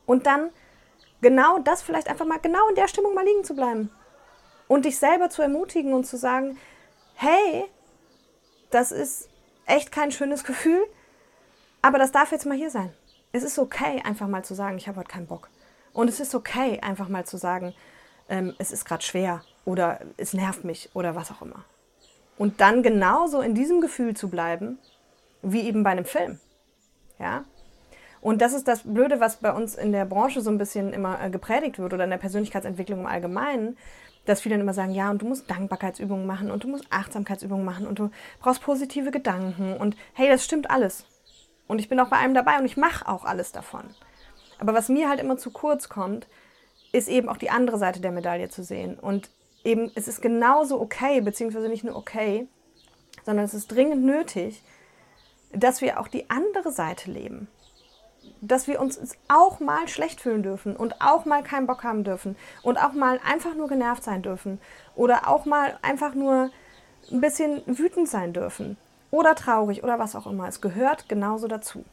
Und 0.07 0.27
dann 0.27 0.51
genau 1.21 1.59
das 1.59 1.83
vielleicht 1.83 2.09
einfach 2.09 2.25
mal 2.25 2.39
genau 2.39 2.69
in 2.69 2.77
der 2.77 2.89
Stimmung 2.89 3.15
mal 3.15 3.25
liegen 3.25 3.45
zu 3.45 3.55
bleiben 3.55 3.91
und 4.69 4.85
dich 4.85 4.99
selber 4.99 5.29
zu 5.29 5.43
ermutigen 5.43 5.93
und 5.93 6.05
zu 6.07 6.17
sagen, 6.17 6.57
hey, 7.15 7.67
das 8.71 8.93
ist 8.93 9.29
echt 9.67 9.91
kein 9.91 10.13
schönes 10.13 10.45
Gefühl, 10.45 10.83
aber 11.83 11.99
das 11.99 12.13
darf 12.13 12.31
jetzt 12.31 12.47
mal 12.47 12.57
hier 12.57 12.71
sein. 12.71 12.93
Es 13.33 13.43
ist 13.43 13.59
okay, 13.59 14.01
einfach 14.05 14.29
mal 14.29 14.45
zu 14.45 14.55
sagen, 14.55 14.77
ich 14.77 14.87
habe 14.87 15.01
heute 15.01 15.11
keinen 15.11 15.27
Bock. 15.27 15.49
Und 15.93 16.09
es 16.09 16.21
ist 16.21 16.35
okay, 16.35 16.79
einfach 16.81 17.09
mal 17.09 17.25
zu 17.25 17.39
sagen, 17.39 17.75
ähm, 18.29 18.55
es 18.59 18.71
ist 18.71 18.85
gerade 18.85 19.03
schwer 19.03 19.43
oder 19.65 20.01
es 20.17 20.33
nervt 20.33 20.63
mich 20.63 20.91
oder 20.95 21.17
was 21.17 21.33
auch 21.33 21.43
immer. 21.43 21.65
Und 22.39 22.61
dann 22.61 22.83
genauso 22.83 23.41
in 23.41 23.55
diesem 23.55 23.81
Gefühl 23.81 24.15
zu 24.15 24.29
bleiben, 24.29 24.79
wie 25.43 25.63
eben 25.63 25.83
bei 25.83 25.91
einem 25.91 26.05
Film. 26.05 26.39
Ja? 27.19 27.45
Und 28.21 28.43
das 28.43 28.53
ist 28.53 28.67
das 28.67 28.83
Blöde, 28.83 29.21
was 29.21 29.37
bei 29.37 29.53
uns 29.53 29.75
in 29.75 29.93
der 29.93 30.05
Branche 30.05 30.41
so 30.41 30.51
ein 30.51 30.59
bisschen 30.59 30.93
immer 30.93 31.23
äh, 31.23 31.31
gepredigt 31.31 31.79
wird 31.79 31.95
oder 31.95 32.05
in 32.05 32.11
der 32.11 32.17
Persönlichkeitsentwicklung 32.19 33.01
im 33.01 33.07
Allgemeinen, 33.07 33.77
dass 34.25 34.41
viele 34.41 34.55
dann 34.55 34.63
immer 34.63 34.75
sagen, 34.75 34.93
ja, 34.93 35.11
und 35.11 35.23
du 35.23 35.27
musst 35.27 35.49
Dankbarkeitsübungen 35.49 36.27
machen 36.27 36.51
und 36.51 36.65
du 36.65 36.69
musst 36.69 36.87
Achtsamkeitsübungen 36.91 37.65
machen 37.65 37.87
und 37.87 37.99
du 37.99 38.11
brauchst 38.41 38.63
positive 38.63 39.13
Gedanken 39.13 39.77
und 39.77 39.97
hey, 40.15 40.29
das 40.29 40.45
stimmt 40.45 40.71
alles. 40.71 41.07
Und 41.69 41.79
ich 41.79 41.89
bin 41.89 42.01
auch 42.01 42.09
bei 42.09 42.17
einem 42.17 42.35
dabei 42.35 42.59
und 42.59 42.65
ich 42.65 42.77
mache 42.77 43.09
auch 43.09 43.25
alles 43.25 43.53
davon. 43.53 43.85
Aber 44.59 44.75
was 44.75 44.89
mir 44.89 45.09
halt 45.09 45.21
immer 45.21 45.37
zu 45.37 45.51
kurz 45.51 45.89
kommt, 45.89 46.27
ist 46.93 47.09
eben 47.09 47.29
auch 47.29 47.37
die 47.37 47.51
andere 47.51 47.79
Seite 47.79 48.01
der 48.01 48.13
Medaille 48.13 48.49
zu 48.49 48.63
sehen. 48.63 48.99
Und 48.99 49.31
eben, 49.67 49.91
es 49.95 50.09
ist 50.09 50.23
genauso 50.23 50.81
okay, 50.81 51.21
beziehungsweise 51.21 51.69
nicht 51.69 51.85
nur 51.85 51.97
okay, 51.97 52.49
sondern 53.25 53.45
es 53.45 53.55
ist 53.55 53.69
dringend 53.69 54.05
nötig, 54.05 54.63
dass 55.53 55.81
wir 55.81 56.01
auch 56.01 56.09
die 56.09 56.31
andere 56.31 56.71
Seite 56.71 57.11
leben 57.11 57.49
dass 58.41 58.67
wir 58.67 58.81
uns 58.81 59.17
auch 59.29 59.61
mal 59.61 59.89
schlecht 59.89 60.21
fühlen 60.21 60.43
dürfen 60.43 60.77
und 60.77 61.01
auch 61.01 61.25
mal 61.25 61.43
keinen 61.43 61.67
Bock 61.67 61.85
haben 61.85 62.05
dürfen 62.05 62.37
und 62.63 62.79
auch 62.79 62.93
mal 62.93 63.21
einfach 63.25 63.55
nur 63.55 63.69
genervt 63.69 64.05
sein 64.05 64.23
dürfen 64.23 64.61
oder 64.95 65.29
auch 65.29 65.45
mal 65.45 65.79
einfach 65.83 66.15
nur 66.15 66.51
ein 67.11 67.21
bisschen 67.21 67.63
wütend 67.67 68.09
sein 68.09 68.33
dürfen 68.33 68.77
oder 69.11 69.35
traurig 69.35 69.83
oder 69.83 69.99
was 69.99 70.17
auch 70.17 70.27
immer. 70.27 70.49
Es 70.49 70.61
gehört 70.61 71.09
genauso 71.09 71.49
dazu. 71.49 71.85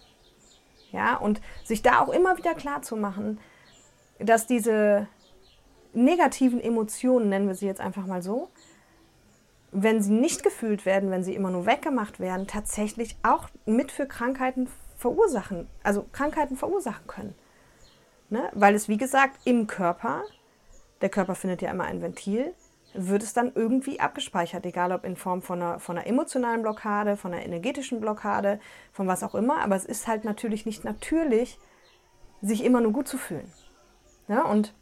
Ja, 0.92 1.16
und 1.16 1.42
sich 1.64 1.82
da 1.82 2.00
auch 2.00 2.10
immer 2.10 2.38
wieder 2.38 2.54
klar 2.54 2.82
zu 2.84 2.96
machen, 2.96 3.40
dass 4.20 4.46
diese 4.46 5.08
negativen 5.94 6.62
Emotionen, 6.62 7.30
nennen 7.30 7.48
wir 7.48 7.56
sie 7.56 7.68
jetzt 7.68 7.82
einfach 7.82 8.06
mal 8.06 8.22
so, 8.22 8.50
wenn 9.72 10.02
sie 10.02 10.12
nicht 10.12 10.44
gefühlt 10.44 10.86
werden, 10.86 11.10
wenn 11.10 11.24
sie 11.24 11.34
immer 11.34 11.50
nur 11.50 11.66
weggemacht 11.66 12.20
werden, 12.20 12.48
tatsächlich 12.48 13.18
auch 13.24 13.50
mit 13.66 13.92
für 13.92 14.06
Krankheiten 14.06 14.70
verursachen, 14.98 15.68
also 15.82 16.06
Krankheiten 16.12 16.56
verursachen 16.56 17.08
können. 17.08 17.36
Ne? 18.30 18.50
Weil 18.54 18.76
es, 18.76 18.88
wie 18.88 18.98
gesagt, 18.98 19.40
im 19.46 19.68
Körper, 19.68 20.24
der 21.02 21.10
Körper 21.10 21.36
findet 21.36 21.62
ja 21.62 21.72
immer 21.72 21.86
ein 21.86 22.02
Ventil, 22.02 22.54
wird 22.94 23.24
es 23.24 23.34
dann 23.34 23.52
irgendwie 23.56 24.00
abgespeichert, 24.00 24.66
egal 24.66 24.92
ob 24.92 25.04
in 25.04 25.16
Form 25.16 25.42
von 25.42 25.62
einer, 25.62 25.80
von 25.80 25.98
einer 25.98 26.08
emotionalen 26.08 26.62
Blockade, 26.62 27.18
von 27.18 27.34
einer 27.34 27.44
energetischen 27.44 28.00
Blockade, 28.00 28.60
von 28.92 29.08
was 29.08 29.24
auch 29.24 29.34
immer. 29.34 29.62
Aber 29.62 29.76
es 29.76 29.86
ist 29.86 30.08
halt 30.08 30.26
natürlich 30.26 30.66
nicht 30.66 30.84
natürlich, 30.84 31.60
sich 32.42 32.64
immer 32.64 32.82
nur 32.82 32.92
gut 32.92 33.08
zu 33.08 33.18
fühlen. 33.18 33.52
Ja, 34.28 34.44
und 34.44 34.74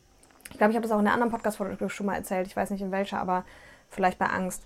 ich 0.51 0.57
glaube, 0.57 0.71
ich 0.71 0.75
habe 0.77 0.87
das 0.87 0.91
auch 0.91 0.99
in 0.99 1.07
einer 1.07 1.13
anderen 1.13 1.31
Podcast-Folge 1.31 1.89
schon 1.89 2.05
mal 2.05 2.15
erzählt, 2.15 2.47
ich 2.47 2.55
weiß 2.55 2.69
nicht 2.69 2.81
in 2.81 2.91
welcher, 2.91 3.19
aber 3.19 3.45
vielleicht 3.89 4.19
bei 4.19 4.27
Angst, 4.27 4.63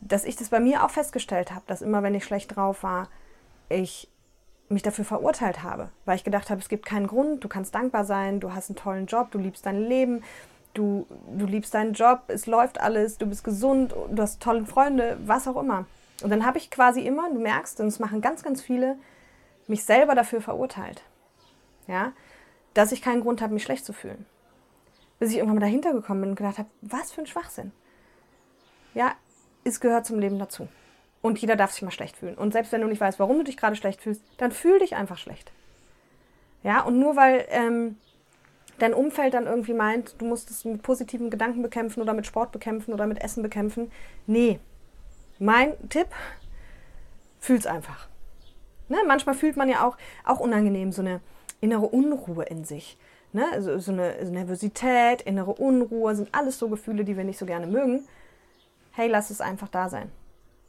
dass 0.00 0.24
ich 0.24 0.36
das 0.36 0.48
bei 0.48 0.60
mir 0.60 0.84
auch 0.84 0.90
festgestellt 0.90 1.52
habe, 1.52 1.64
dass 1.66 1.82
immer, 1.82 2.02
wenn 2.02 2.14
ich 2.14 2.24
schlecht 2.24 2.56
drauf 2.56 2.82
war, 2.82 3.08
ich 3.68 4.08
mich 4.68 4.82
dafür 4.82 5.04
verurteilt 5.04 5.62
habe, 5.62 5.90
weil 6.04 6.16
ich 6.16 6.24
gedacht 6.24 6.50
habe, 6.50 6.60
es 6.60 6.68
gibt 6.68 6.86
keinen 6.86 7.06
Grund, 7.06 7.44
du 7.44 7.48
kannst 7.48 7.74
dankbar 7.74 8.04
sein, 8.04 8.40
du 8.40 8.52
hast 8.54 8.70
einen 8.70 8.76
tollen 8.76 9.06
Job, 9.06 9.30
du 9.30 9.38
liebst 9.38 9.66
dein 9.66 9.80
Leben, 9.80 10.22
du, 10.72 11.06
du 11.36 11.46
liebst 11.46 11.74
deinen 11.74 11.92
Job, 11.92 12.22
es 12.28 12.46
läuft 12.46 12.80
alles, 12.80 13.18
du 13.18 13.26
bist 13.26 13.44
gesund, 13.44 13.94
du 14.10 14.22
hast 14.22 14.42
tolle 14.42 14.66
Freunde, 14.66 15.18
was 15.24 15.46
auch 15.46 15.60
immer. 15.60 15.86
Und 16.22 16.30
dann 16.30 16.46
habe 16.46 16.58
ich 16.58 16.70
quasi 16.70 17.00
immer, 17.00 17.30
du 17.30 17.38
merkst, 17.38 17.80
und 17.80 17.86
das 17.86 17.98
machen 17.98 18.20
ganz, 18.20 18.42
ganz 18.42 18.62
viele, 18.62 18.96
mich 19.66 19.84
selber 19.84 20.14
dafür 20.14 20.40
verurteilt. 20.40 21.02
Ja, 21.86 22.12
dass 22.72 22.92
ich 22.92 23.02
keinen 23.02 23.20
Grund 23.20 23.42
habe, 23.42 23.54
mich 23.54 23.62
schlecht 23.62 23.84
zu 23.84 23.92
fühlen. 23.92 24.24
Bis 25.24 25.30
ich 25.30 25.38
irgendwann 25.38 25.60
mal 25.60 25.66
dahinter 25.66 25.94
gekommen 25.94 26.20
bin 26.20 26.30
und 26.30 26.36
gedacht 26.36 26.58
habe, 26.58 26.68
was 26.82 27.10
für 27.10 27.22
ein 27.22 27.26
Schwachsinn. 27.26 27.72
Ja, 28.92 29.14
es 29.64 29.80
gehört 29.80 30.04
zum 30.04 30.18
Leben 30.18 30.38
dazu. 30.38 30.68
Und 31.22 31.38
jeder 31.38 31.56
darf 31.56 31.72
sich 31.72 31.80
mal 31.80 31.90
schlecht 31.90 32.18
fühlen. 32.18 32.34
Und 32.34 32.52
selbst 32.52 32.72
wenn 32.72 32.82
du 32.82 32.88
nicht 32.88 33.00
weißt, 33.00 33.18
warum 33.18 33.38
du 33.38 33.44
dich 33.44 33.56
gerade 33.56 33.74
schlecht 33.74 34.02
fühlst, 34.02 34.22
dann 34.36 34.52
fühl 34.52 34.80
dich 34.80 34.96
einfach 34.96 35.16
schlecht. 35.16 35.50
Ja, 36.62 36.82
und 36.82 37.00
nur 37.00 37.16
weil 37.16 37.46
ähm, 37.48 37.96
dein 38.78 38.92
Umfeld 38.92 39.32
dann 39.32 39.46
irgendwie 39.46 39.72
meint, 39.72 40.20
du 40.20 40.26
musst 40.26 40.50
es 40.50 40.66
mit 40.66 40.82
positiven 40.82 41.30
Gedanken 41.30 41.62
bekämpfen 41.62 42.02
oder 42.02 42.12
mit 42.12 42.26
Sport 42.26 42.52
bekämpfen 42.52 42.92
oder 42.92 43.06
mit 43.06 43.22
Essen 43.22 43.42
bekämpfen. 43.42 43.90
Nee. 44.26 44.60
Mein 45.38 45.72
Tipp, 45.88 46.08
fühl's 47.40 47.64
einfach. 47.64 48.08
Ne? 48.90 48.98
Manchmal 49.06 49.36
fühlt 49.36 49.56
man 49.56 49.70
ja 49.70 49.86
auch, 49.88 49.96
auch 50.22 50.40
unangenehm 50.40 50.92
so 50.92 51.00
eine 51.00 51.22
innere 51.62 51.86
Unruhe 51.86 52.44
in 52.44 52.66
sich. 52.66 52.98
Ne? 53.34 53.44
Also 53.52 53.78
so 53.80 53.90
eine 53.90 54.14
Nervosität, 54.30 55.22
innere 55.22 55.52
Unruhe 55.52 56.14
sind 56.14 56.28
alles 56.32 56.56
so 56.56 56.68
Gefühle, 56.68 57.04
die 57.04 57.16
wir 57.16 57.24
nicht 57.24 57.38
so 57.38 57.46
gerne 57.46 57.66
mögen. 57.66 58.06
Hey, 58.92 59.08
lass 59.08 59.30
es 59.30 59.40
einfach 59.40 59.68
da 59.68 59.88
sein. 59.88 60.10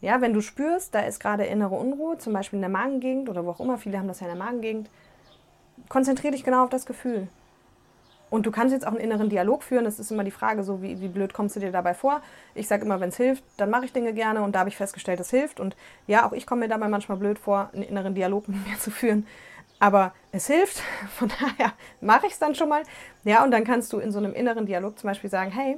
Ja, 0.02 0.20
wenn 0.20 0.34
du 0.34 0.42
spürst, 0.42 0.96
da 0.96 1.02
ist 1.02 1.20
gerade 1.20 1.46
innere 1.46 1.76
Unruhe, 1.76 2.18
zum 2.18 2.34
Beispiel 2.34 2.58
in 2.58 2.62
der 2.62 2.70
Magengegend 2.70 3.30
oder 3.30 3.46
wo 3.46 3.52
auch 3.52 3.60
immer, 3.60 3.78
viele 3.78 4.00
haben 4.00 4.08
das 4.08 4.20
ja 4.20 4.28
in 4.28 4.36
der 4.36 4.44
Magengegend, 4.44 4.90
konzentriere 5.90 6.34
dich 6.34 6.44
genau 6.44 6.64
auf 6.64 6.70
das 6.72 6.88
Gefühl. 6.88 7.28
Und 8.32 8.48
du 8.48 8.52
kannst 8.52 8.74
jetzt 8.74 8.86
auch 8.86 8.92
einen 8.92 9.00
inneren 9.00 9.30
Dialog 9.30 9.62
führen. 9.62 9.86
Das 9.86 10.00
ist 10.00 10.12
immer 10.12 10.24
die 10.24 10.32
Frage, 10.32 10.64
so 10.64 10.82
wie, 10.82 11.00
wie 11.00 11.08
blöd 11.08 11.34
kommst 11.34 11.56
du 11.56 11.60
dir 11.60 11.72
dabei 11.72 11.94
vor? 11.94 12.22
Ich 12.56 12.68
sage 12.68 12.84
immer, 12.84 13.00
wenn 13.00 13.10
es 13.10 13.18
hilft, 13.18 13.44
dann 13.58 13.70
mache 13.70 13.86
ich 13.86 13.94
Dinge 13.94 14.14
gerne. 14.14 14.42
Und 14.42 14.56
da 14.56 14.60
habe 14.60 14.70
ich 14.70 14.76
festgestellt, 14.76 15.20
es 15.20 15.30
hilft. 15.30 15.60
Und 15.60 15.76
ja, 16.08 16.26
auch 16.28 16.34
ich 16.34 16.48
komme 16.48 16.62
mir 16.62 16.68
dabei 16.68 16.88
manchmal 16.88 17.20
blöd 17.20 17.38
vor, 17.38 17.70
einen 17.74 17.84
inneren 17.84 18.16
Dialog 18.16 18.48
mit 18.48 18.68
mir 18.68 18.80
zu 18.80 18.90
führen. 18.90 19.28
Aber 19.86 20.14
es 20.32 20.48
hilft. 20.48 20.82
Von 21.16 21.30
daher 21.40 21.74
mache 22.02 22.26
ich 22.26 22.34
es 22.34 22.40
dann 22.40 22.56
schon 22.56 22.70
mal. 22.70 22.82
Ja, 23.24 23.44
und 23.44 23.52
dann 23.52 23.64
kannst 23.64 23.94
du 23.94 24.00
in 24.00 24.12
so 24.12 24.18
einem 24.18 24.34
inneren 24.34 24.66
Dialog 24.66 24.98
zum 24.98 25.10
Beispiel 25.10 25.30
sagen, 25.30 25.52
hey, 25.52 25.78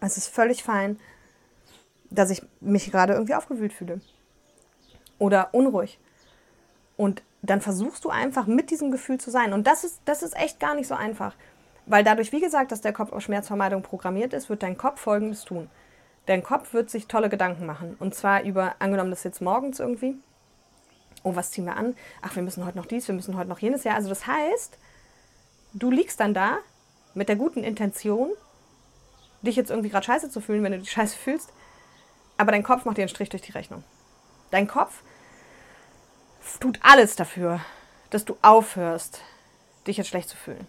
es 0.00 0.16
ist 0.16 0.28
völlig 0.28 0.62
fein, 0.62 0.98
dass 2.08 2.30
ich 2.30 2.42
mich 2.60 2.90
gerade 2.90 3.12
irgendwie 3.12 3.34
aufgewühlt 3.34 3.74
fühle 3.74 4.00
oder 5.18 5.52
unruhig. 5.52 5.98
Und 6.96 7.22
dann 7.42 7.60
versuchst 7.60 8.06
du 8.06 8.08
einfach 8.08 8.46
mit 8.46 8.70
diesem 8.70 8.90
Gefühl 8.90 9.20
zu 9.20 9.30
sein. 9.30 9.52
Und 9.52 9.66
das 9.66 9.84
ist, 9.84 10.00
das 10.06 10.22
ist 10.22 10.34
echt 10.34 10.58
gar 10.58 10.74
nicht 10.74 10.88
so 10.88 10.94
einfach. 10.94 11.34
Weil 11.84 12.04
dadurch, 12.04 12.32
wie 12.32 12.40
gesagt, 12.40 12.72
dass 12.72 12.80
der 12.80 12.94
Kopf 12.94 13.12
auf 13.12 13.22
Schmerzvermeidung 13.22 13.82
programmiert 13.82 14.32
ist, 14.32 14.48
wird 14.48 14.62
dein 14.62 14.78
Kopf 14.78 15.00
Folgendes 15.00 15.44
tun. 15.44 15.68
Dein 16.24 16.42
Kopf 16.42 16.72
wird 16.72 16.88
sich 16.88 17.06
tolle 17.06 17.28
Gedanken 17.28 17.66
machen. 17.66 17.96
Und 17.98 18.14
zwar 18.14 18.44
über, 18.44 18.76
angenommen, 18.78 19.10
das 19.10 19.18
ist 19.20 19.24
jetzt 19.24 19.42
morgens 19.42 19.78
irgendwie. 19.78 20.16
Oh, 21.24 21.34
was 21.34 21.50
ziehen 21.50 21.64
wir 21.64 21.76
an? 21.76 21.96
Ach, 22.22 22.36
wir 22.36 22.42
müssen 22.42 22.64
heute 22.64 22.78
noch 22.78 22.86
dies, 22.86 23.08
wir 23.08 23.14
müssen 23.14 23.36
heute 23.36 23.48
noch 23.48 23.58
jenes. 23.58 23.82
Ja, 23.82 23.94
also 23.94 24.08
das 24.08 24.26
heißt, 24.26 24.78
du 25.72 25.90
liegst 25.90 26.20
dann 26.20 26.34
da 26.34 26.58
mit 27.14 27.28
der 27.28 27.36
guten 27.36 27.64
Intention, 27.64 28.30
dich 29.42 29.56
jetzt 29.56 29.70
irgendwie 29.70 29.88
gerade 29.88 30.06
scheiße 30.06 30.30
zu 30.30 30.40
fühlen, 30.40 30.62
wenn 30.62 30.72
du 30.72 30.78
dich 30.78 30.92
scheiße 30.92 31.16
fühlst, 31.16 31.52
aber 32.36 32.52
dein 32.52 32.62
Kopf 32.62 32.84
macht 32.84 32.98
dir 32.98 33.02
einen 33.02 33.08
Strich 33.08 33.30
durch 33.30 33.42
die 33.42 33.52
Rechnung. 33.52 33.82
Dein 34.50 34.68
Kopf 34.68 35.02
tut 36.60 36.78
alles 36.82 37.16
dafür, 37.16 37.60
dass 38.10 38.24
du 38.24 38.36
aufhörst, 38.42 39.20
dich 39.86 39.96
jetzt 39.96 40.08
schlecht 40.08 40.28
zu 40.28 40.36
fühlen. 40.36 40.66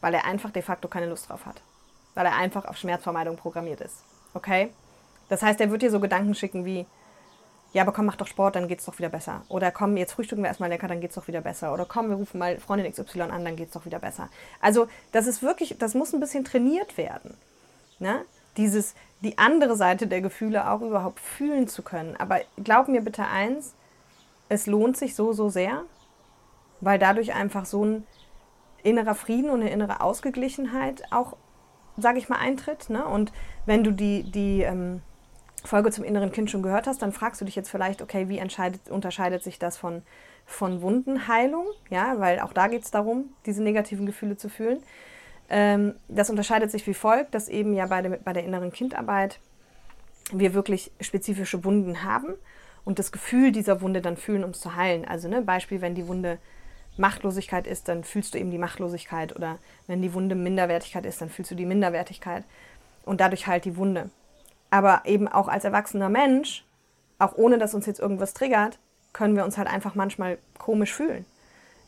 Weil 0.00 0.14
er 0.14 0.24
einfach 0.24 0.50
de 0.50 0.62
facto 0.62 0.88
keine 0.88 1.06
Lust 1.06 1.28
drauf 1.28 1.46
hat. 1.46 1.62
Weil 2.14 2.26
er 2.26 2.36
einfach 2.36 2.66
auf 2.66 2.76
Schmerzvermeidung 2.76 3.36
programmiert 3.36 3.80
ist. 3.80 4.04
Okay? 4.34 4.70
Das 5.28 5.42
heißt, 5.42 5.60
er 5.60 5.70
wird 5.70 5.82
dir 5.82 5.90
so 5.90 6.00
Gedanken 6.00 6.34
schicken 6.34 6.64
wie, 6.64 6.86
ja, 7.76 7.82
aber 7.82 7.92
komm, 7.92 8.06
mach 8.06 8.16
doch 8.16 8.26
Sport, 8.26 8.56
dann 8.56 8.68
geht's 8.68 8.86
doch 8.86 8.98
wieder 8.98 9.10
besser. 9.10 9.42
Oder 9.50 9.70
komm, 9.70 9.98
jetzt 9.98 10.12
frühstücken 10.12 10.42
wir 10.42 10.48
erstmal 10.48 10.70
lecker, 10.70 10.88
dann 10.88 11.02
geht's 11.02 11.14
doch 11.14 11.28
wieder 11.28 11.42
besser. 11.42 11.74
Oder 11.74 11.84
komm, 11.84 12.08
wir 12.08 12.16
rufen 12.16 12.38
mal 12.38 12.58
Freundin 12.58 12.90
XY 12.90 13.20
an, 13.20 13.44
dann 13.44 13.54
geht's 13.54 13.74
doch 13.74 13.84
wieder 13.84 13.98
besser. 13.98 14.30
Also, 14.62 14.88
das 15.12 15.26
ist 15.26 15.42
wirklich, 15.42 15.76
das 15.78 15.92
muss 15.92 16.14
ein 16.14 16.20
bisschen 16.20 16.42
trainiert 16.42 16.96
werden. 16.96 17.36
Ne? 17.98 18.24
Dieses, 18.56 18.94
die 19.20 19.36
andere 19.36 19.76
Seite 19.76 20.06
der 20.06 20.22
Gefühle 20.22 20.70
auch 20.70 20.80
überhaupt 20.80 21.20
fühlen 21.20 21.68
zu 21.68 21.82
können. 21.82 22.16
Aber 22.16 22.40
glaub 22.64 22.88
mir 22.88 23.02
bitte 23.02 23.26
eins, 23.26 23.74
es 24.48 24.66
lohnt 24.66 24.96
sich 24.96 25.14
so, 25.14 25.34
so 25.34 25.50
sehr, 25.50 25.82
weil 26.80 26.98
dadurch 26.98 27.34
einfach 27.34 27.66
so 27.66 27.84
ein 27.84 28.06
innerer 28.84 29.14
Frieden 29.14 29.50
und 29.50 29.60
eine 29.60 29.68
innere 29.68 30.00
Ausgeglichenheit 30.00 31.02
auch, 31.10 31.36
sage 31.98 32.16
ich 32.16 32.30
mal, 32.30 32.38
eintritt. 32.38 32.88
Ne? 32.88 33.04
Und 33.04 33.32
wenn 33.66 33.84
du 33.84 33.90
die, 33.90 34.22
die 34.22 34.62
ähm, 34.62 35.02
Folge 35.66 35.90
zum 35.90 36.04
inneren 36.04 36.32
Kind 36.32 36.50
schon 36.50 36.62
gehört 36.62 36.86
hast, 36.86 37.02
dann 37.02 37.12
fragst 37.12 37.40
du 37.40 37.44
dich 37.44 37.56
jetzt 37.56 37.70
vielleicht, 37.70 38.02
okay, 38.02 38.28
wie 38.28 38.40
unterscheidet 38.90 39.42
sich 39.42 39.58
das 39.58 39.76
von, 39.76 40.02
von 40.44 40.82
Wundenheilung? 40.82 41.66
Ja, 41.90 42.18
weil 42.18 42.40
auch 42.40 42.52
da 42.52 42.68
geht 42.68 42.84
es 42.84 42.90
darum, 42.90 43.30
diese 43.44 43.62
negativen 43.62 44.06
Gefühle 44.06 44.36
zu 44.36 44.48
fühlen. 44.48 44.82
Ähm, 45.48 45.94
das 46.08 46.30
unterscheidet 46.30 46.70
sich 46.70 46.86
wie 46.86 46.94
folgt, 46.94 47.34
dass 47.34 47.48
eben 47.48 47.74
ja 47.74 47.86
bei 47.86 48.02
der, 48.02 48.10
bei 48.10 48.32
der 48.32 48.44
inneren 48.44 48.72
Kindarbeit 48.72 49.38
wir 50.32 50.54
wirklich 50.54 50.90
spezifische 51.00 51.64
Wunden 51.64 52.02
haben 52.02 52.34
und 52.84 52.98
das 52.98 53.12
Gefühl 53.12 53.52
dieser 53.52 53.80
Wunde 53.80 54.00
dann 54.00 54.16
fühlen, 54.16 54.44
um 54.44 54.50
es 54.50 54.60
zu 54.60 54.74
heilen. 54.74 55.04
Also 55.04 55.28
ne, 55.28 55.42
Beispiel, 55.42 55.80
wenn 55.80 55.94
die 55.94 56.08
Wunde 56.08 56.38
Machtlosigkeit 56.96 57.66
ist, 57.66 57.88
dann 57.88 58.04
fühlst 58.04 58.34
du 58.34 58.38
eben 58.38 58.50
die 58.50 58.58
Machtlosigkeit 58.58 59.36
oder 59.36 59.58
wenn 59.86 60.02
die 60.02 60.14
Wunde 60.14 60.34
Minderwertigkeit 60.34 61.04
ist, 61.04 61.20
dann 61.20 61.28
fühlst 61.28 61.50
du 61.50 61.54
die 61.54 61.66
Minderwertigkeit 61.66 62.44
und 63.04 63.20
dadurch 63.20 63.46
halt 63.46 63.64
die 63.64 63.76
Wunde. 63.76 64.10
Aber 64.70 65.02
eben 65.04 65.28
auch 65.28 65.48
als 65.48 65.64
erwachsener 65.64 66.08
Mensch, 66.08 66.64
auch 67.18 67.36
ohne 67.36 67.58
dass 67.58 67.74
uns 67.74 67.86
jetzt 67.86 68.00
irgendwas 68.00 68.34
triggert, 68.34 68.78
können 69.12 69.36
wir 69.36 69.44
uns 69.44 69.56
halt 69.56 69.68
einfach 69.68 69.94
manchmal 69.94 70.38
komisch 70.58 70.92
fühlen. 70.92 71.24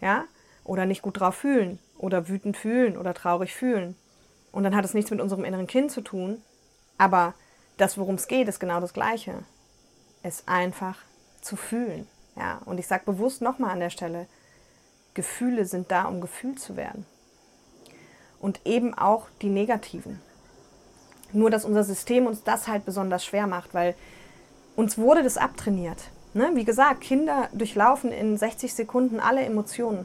Ja? 0.00 0.24
Oder 0.64 0.86
nicht 0.86 1.02
gut 1.02 1.20
drauf 1.20 1.34
fühlen 1.34 1.78
oder 1.98 2.28
wütend 2.28 2.56
fühlen 2.56 2.96
oder 2.96 3.14
traurig 3.14 3.54
fühlen. 3.54 3.96
Und 4.52 4.64
dann 4.64 4.74
hat 4.74 4.84
es 4.84 4.94
nichts 4.94 5.10
mit 5.10 5.20
unserem 5.20 5.44
inneren 5.44 5.66
Kind 5.66 5.90
zu 5.90 6.00
tun. 6.00 6.42
Aber 6.96 7.34
das, 7.76 7.98
worum 7.98 8.14
es 8.14 8.28
geht, 8.28 8.48
ist 8.48 8.60
genau 8.60 8.80
das 8.80 8.92
Gleiche. 8.92 9.34
Es 10.22 10.46
einfach 10.46 10.98
zu 11.40 11.56
fühlen. 11.56 12.08
Ja, 12.36 12.60
und 12.64 12.78
ich 12.78 12.86
sage 12.86 13.04
bewusst 13.04 13.42
nochmal 13.42 13.70
an 13.70 13.80
der 13.80 13.90
Stelle, 13.90 14.26
Gefühle 15.14 15.64
sind 15.64 15.90
da, 15.90 16.04
um 16.04 16.20
gefühlt 16.20 16.60
zu 16.60 16.76
werden. 16.76 17.04
Und 18.40 18.60
eben 18.64 18.94
auch 18.94 19.26
die 19.42 19.48
negativen. 19.48 20.20
Nur, 21.32 21.50
dass 21.50 21.64
unser 21.64 21.84
System 21.84 22.26
uns 22.26 22.42
das 22.42 22.68
halt 22.68 22.84
besonders 22.84 23.24
schwer 23.24 23.46
macht, 23.46 23.74
weil 23.74 23.94
uns 24.76 24.96
wurde 24.96 25.22
das 25.22 25.36
abtrainiert. 25.36 26.10
Ne? 26.34 26.50
Wie 26.54 26.64
gesagt, 26.64 27.00
Kinder 27.00 27.48
durchlaufen 27.52 28.12
in 28.12 28.36
60 28.36 28.72
Sekunden 28.72 29.20
alle 29.20 29.42
Emotionen. 29.42 30.04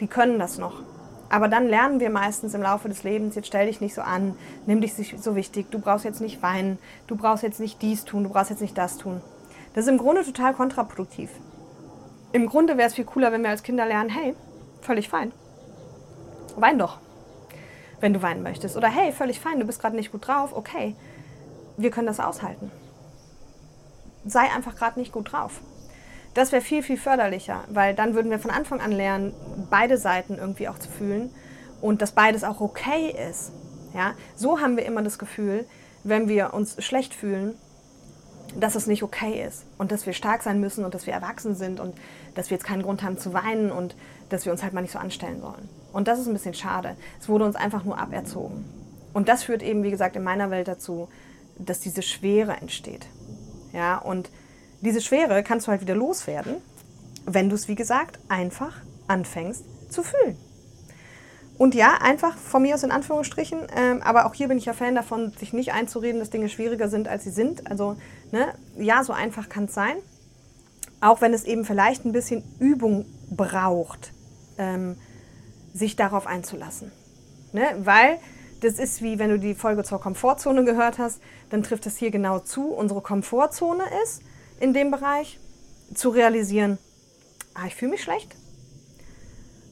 Die 0.00 0.06
können 0.06 0.38
das 0.38 0.58
noch. 0.58 0.82
Aber 1.30 1.48
dann 1.48 1.66
lernen 1.66 2.00
wir 2.00 2.10
meistens 2.10 2.54
im 2.54 2.62
Laufe 2.62 2.88
des 2.88 3.02
Lebens, 3.02 3.34
jetzt 3.34 3.48
stell 3.48 3.66
dich 3.66 3.80
nicht 3.80 3.94
so 3.94 4.02
an, 4.02 4.36
nimm 4.66 4.80
dich 4.80 4.96
nicht 4.98 5.22
so 5.22 5.34
wichtig, 5.34 5.70
du 5.70 5.78
brauchst 5.78 6.04
jetzt 6.04 6.20
nicht 6.20 6.42
weinen, 6.42 6.78
du 7.06 7.16
brauchst 7.16 7.42
jetzt 7.42 7.60
nicht 7.60 7.82
dies 7.82 8.04
tun, 8.04 8.24
du 8.24 8.30
brauchst 8.30 8.50
jetzt 8.50 8.60
nicht 8.60 8.76
das 8.76 8.98
tun. 8.98 9.20
Das 9.74 9.86
ist 9.86 9.90
im 9.90 9.98
Grunde 9.98 10.24
total 10.24 10.54
kontraproduktiv. 10.54 11.30
Im 12.32 12.46
Grunde 12.46 12.76
wäre 12.76 12.88
es 12.88 12.94
viel 12.94 13.04
cooler, 13.04 13.32
wenn 13.32 13.42
wir 13.42 13.50
als 13.50 13.62
Kinder 13.62 13.86
lernen, 13.86 14.10
hey, 14.10 14.34
völlig 14.80 15.08
fein. 15.08 15.32
Wein 16.56 16.78
doch, 16.78 16.98
wenn 18.04 18.12
du 18.12 18.20
weinen 18.20 18.42
möchtest. 18.42 18.76
Oder 18.76 18.88
hey, 18.88 19.12
völlig 19.12 19.40
fein, 19.40 19.58
du 19.58 19.64
bist 19.64 19.80
gerade 19.80 19.96
nicht 19.96 20.12
gut 20.12 20.28
drauf, 20.28 20.54
okay, 20.54 20.94
wir 21.78 21.90
können 21.90 22.06
das 22.06 22.20
aushalten. 22.20 22.70
Sei 24.26 24.42
einfach 24.54 24.76
gerade 24.76 25.00
nicht 25.00 25.10
gut 25.10 25.32
drauf. 25.32 25.62
Das 26.34 26.52
wäre 26.52 26.60
viel, 26.60 26.82
viel 26.82 26.98
förderlicher, 26.98 27.64
weil 27.70 27.94
dann 27.94 28.14
würden 28.14 28.30
wir 28.30 28.38
von 28.38 28.50
Anfang 28.50 28.82
an 28.82 28.92
lernen, 28.92 29.32
beide 29.70 29.96
Seiten 29.96 30.36
irgendwie 30.36 30.68
auch 30.68 30.78
zu 30.78 30.90
fühlen 30.90 31.30
und 31.80 32.02
dass 32.02 32.12
beides 32.12 32.44
auch 32.44 32.60
okay 32.60 33.10
ist. 33.30 33.52
Ja? 33.94 34.12
So 34.36 34.60
haben 34.60 34.76
wir 34.76 34.84
immer 34.84 35.00
das 35.00 35.18
Gefühl, 35.18 35.64
wenn 36.02 36.28
wir 36.28 36.52
uns 36.52 36.76
schlecht 36.84 37.14
fühlen, 37.14 37.54
dass 38.54 38.74
es 38.74 38.86
nicht 38.86 39.02
okay 39.02 39.42
ist 39.42 39.64
und 39.78 39.92
dass 39.92 40.04
wir 40.04 40.12
stark 40.12 40.42
sein 40.42 40.60
müssen 40.60 40.84
und 40.84 40.92
dass 40.92 41.06
wir 41.06 41.14
erwachsen 41.14 41.54
sind 41.54 41.80
und 41.80 41.96
dass 42.34 42.50
wir 42.50 42.56
jetzt 42.56 42.66
keinen 42.66 42.82
Grund 42.82 43.02
haben 43.02 43.16
zu 43.16 43.32
weinen 43.32 43.72
und 43.72 43.96
dass 44.28 44.44
wir 44.44 44.52
uns 44.52 44.62
halt 44.62 44.74
mal 44.74 44.82
nicht 44.82 44.92
so 44.92 44.98
anstellen 44.98 45.40
sollen. 45.40 45.70
Und 45.94 46.08
das 46.08 46.18
ist 46.18 46.26
ein 46.26 46.32
bisschen 46.32 46.54
schade. 46.54 46.96
Es 47.20 47.28
wurde 47.28 47.44
uns 47.44 47.54
einfach 47.54 47.84
nur 47.84 47.96
aberzogen. 47.96 48.64
Und 49.12 49.28
das 49.28 49.44
führt 49.44 49.62
eben, 49.62 49.84
wie 49.84 49.92
gesagt, 49.92 50.16
in 50.16 50.24
meiner 50.24 50.50
Welt 50.50 50.66
dazu, 50.66 51.08
dass 51.56 51.78
diese 51.78 52.02
Schwere 52.02 52.56
entsteht. 52.56 53.06
Ja, 53.72 53.98
und 53.98 54.28
diese 54.80 55.00
Schwere 55.00 55.44
kannst 55.44 55.66
du 55.66 55.70
halt 55.70 55.80
wieder 55.80 55.94
loswerden, 55.94 56.56
wenn 57.26 57.48
du 57.48 57.54
es, 57.54 57.68
wie 57.68 57.76
gesagt, 57.76 58.18
einfach 58.28 58.74
anfängst 59.06 59.64
zu 59.88 60.02
fühlen. 60.02 60.36
Und 61.58 61.76
ja, 61.76 61.98
einfach 62.00 62.36
von 62.36 62.62
mir 62.62 62.74
aus 62.74 62.82
in 62.82 62.90
Anführungsstrichen, 62.90 63.60
ähm, 63.76 64.02
aber 64.02 64.26
auch 64.26 64.34
hier 64.34 64.48
bin 64.48 64.58
ich 64.58 64.64
ja 64.64 64.72
Fan 64.72 64.96
davon, 64.96 65.30
sich 65.38 65.52
nicht 65.52 65.72
einzureden, 65.72 66.18
dass 66.18 66.30
Dinge 66.30 66.48
schwieriger 66.48 66.88
sind, 66.88 67.06
als 67.06 67.22
sie 67.22 67.30
sind. 67.30 67.70
Also, 67.70 67.96
ne, 68.32 68.52
ja, 68.76 69.04
so 69.04 69.12
einfach 69.12 69.48
kann 69.48 69.66
es 69.66 69.74
sein. 69.74 69.94
Auch 71.00 71.20
wenn 71.20 71.32
es 71.32 71.44
eben 71.44 71.64
vielleicht 71.64 72.04
ein 72.04 72.10
bisschen 72.10 72.42
Übung 72.58 73.06
braucht, 73.30 74.12
ähm, 74.58 74.96
sich 75.74 75.96
darauf 75.96 76.26
einzulassen. 76.26 76.90
Ne? 77.52 77.66
Weil 77.80 78.18
das 78.60 78.78
ist 78.78 79.02
wie, 79.02 79.18
wenn 79.18 79.28
du 79.28 79.38
die 79.38 79.54
Folge 79.54 79.84
zur 79.84 80.00
Komfortzone 80.00 80.64
gehört 80.64 80.98
hast, 80.98 81.20
dann 81.50 81.62
trifft 81.62 81.84
es 81.86 81.98
hier 81.98 82.10
genau 82.10 82.38
zu. 82.38 82.68
Unsere 82.68 83.02
Komfortzone 83.02 83.84
ist, 84.02 84.22
in 84.60 84.72
dem 84.72 84.90
Bereich 84.90 85.38
zu 85.92 86.08
realisieren, 86.08 86.78
ah, 87.52 87.66
ich 87.66 87.74
fühle 87.74 87.90
mich 87.90 88.02
schlecht 88.02 88.34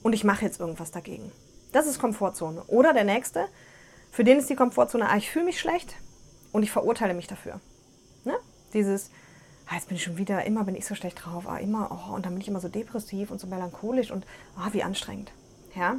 und 0.02 0.12
ich 0.12 0.24
mache 0.24 0.44
jetzt 0.44 0.60
irgendwas 0.60 0.90
dagegen. 0.90 1.32
Das 1.72 1.86
ist 1.86 1.98
Komfortzone. 1.98 2.64
Oder 2.64 2.92
der 2.92 3.04
nächste, 3.04 3.46
für 4.10 4.24
den 4.24 4.38
ist 4.38 4.50
die 4.50 4.56
Komfortzone, 4.56 5.08
ah, 5.08 5.16
ich 5.16 5.30
fühle 5.30 5.46
mich 5.46 5.58
schlecht 5.58 5.94
und 6.52 6.62
ich 6.62 6.70
verurteile 6.70 7.14
mich 7.14 7.28
dafür. 7.28 7.60
Ne? 8.24 8.34
Dieses, 8.74 9.10
ah, 9.68 9.76
jetzt 9.76 9.88
bin 9.88 9.96
ich 9.96 10.02
schon 10.02 10.18
wieder, 10.18 10.44
immer 10.44 10.64
bin 10.64 10.74
ich 10.74 10.84
so 10.84 10.94
schlecht 10.94 11.24
drauf, 11.24 11.48
ah, 11.48 11.56
immer, 11.56 11.88
oh, 11.90 12.14
und 12.14 12.26
dann 12.26 12.34
bin 12.34 12.42
ich 12.42 12.48
immer 12.48 12.60
so 12.60 12.68
depressiv 12.68 13.30
und 13.30 13.40
so 13.40 13.46
melancholisch 13.46 14.10
und 14.10 14.26
ah, 14.56 14.68
wie 14.72 14.82
anstrengend. 14.82 15.32
Ja? 15.74 15.96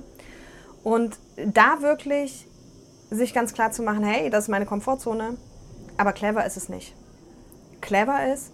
Und 0.83 1.17
da 1.35 1.81
wirklich 1.81 2.47
sich 3.09 3.33
ganz 3.33 3.53
klar 3.53 3.71
zu 3.71 3.83
machen, 3.83 4.03
hey, 4.03 4.29
das 4.29 4.45
ist 4.45 4.49
meine 4.49 4.65
Komfortzone, 4.65 5.37
aber 5.97 6.13
clever 6.13 6.45
ist 6.45 6.57
es 6.57 6.69
nicht. 6.69 6.93
Clever 7.81 8.33
ist, 8.33 8.51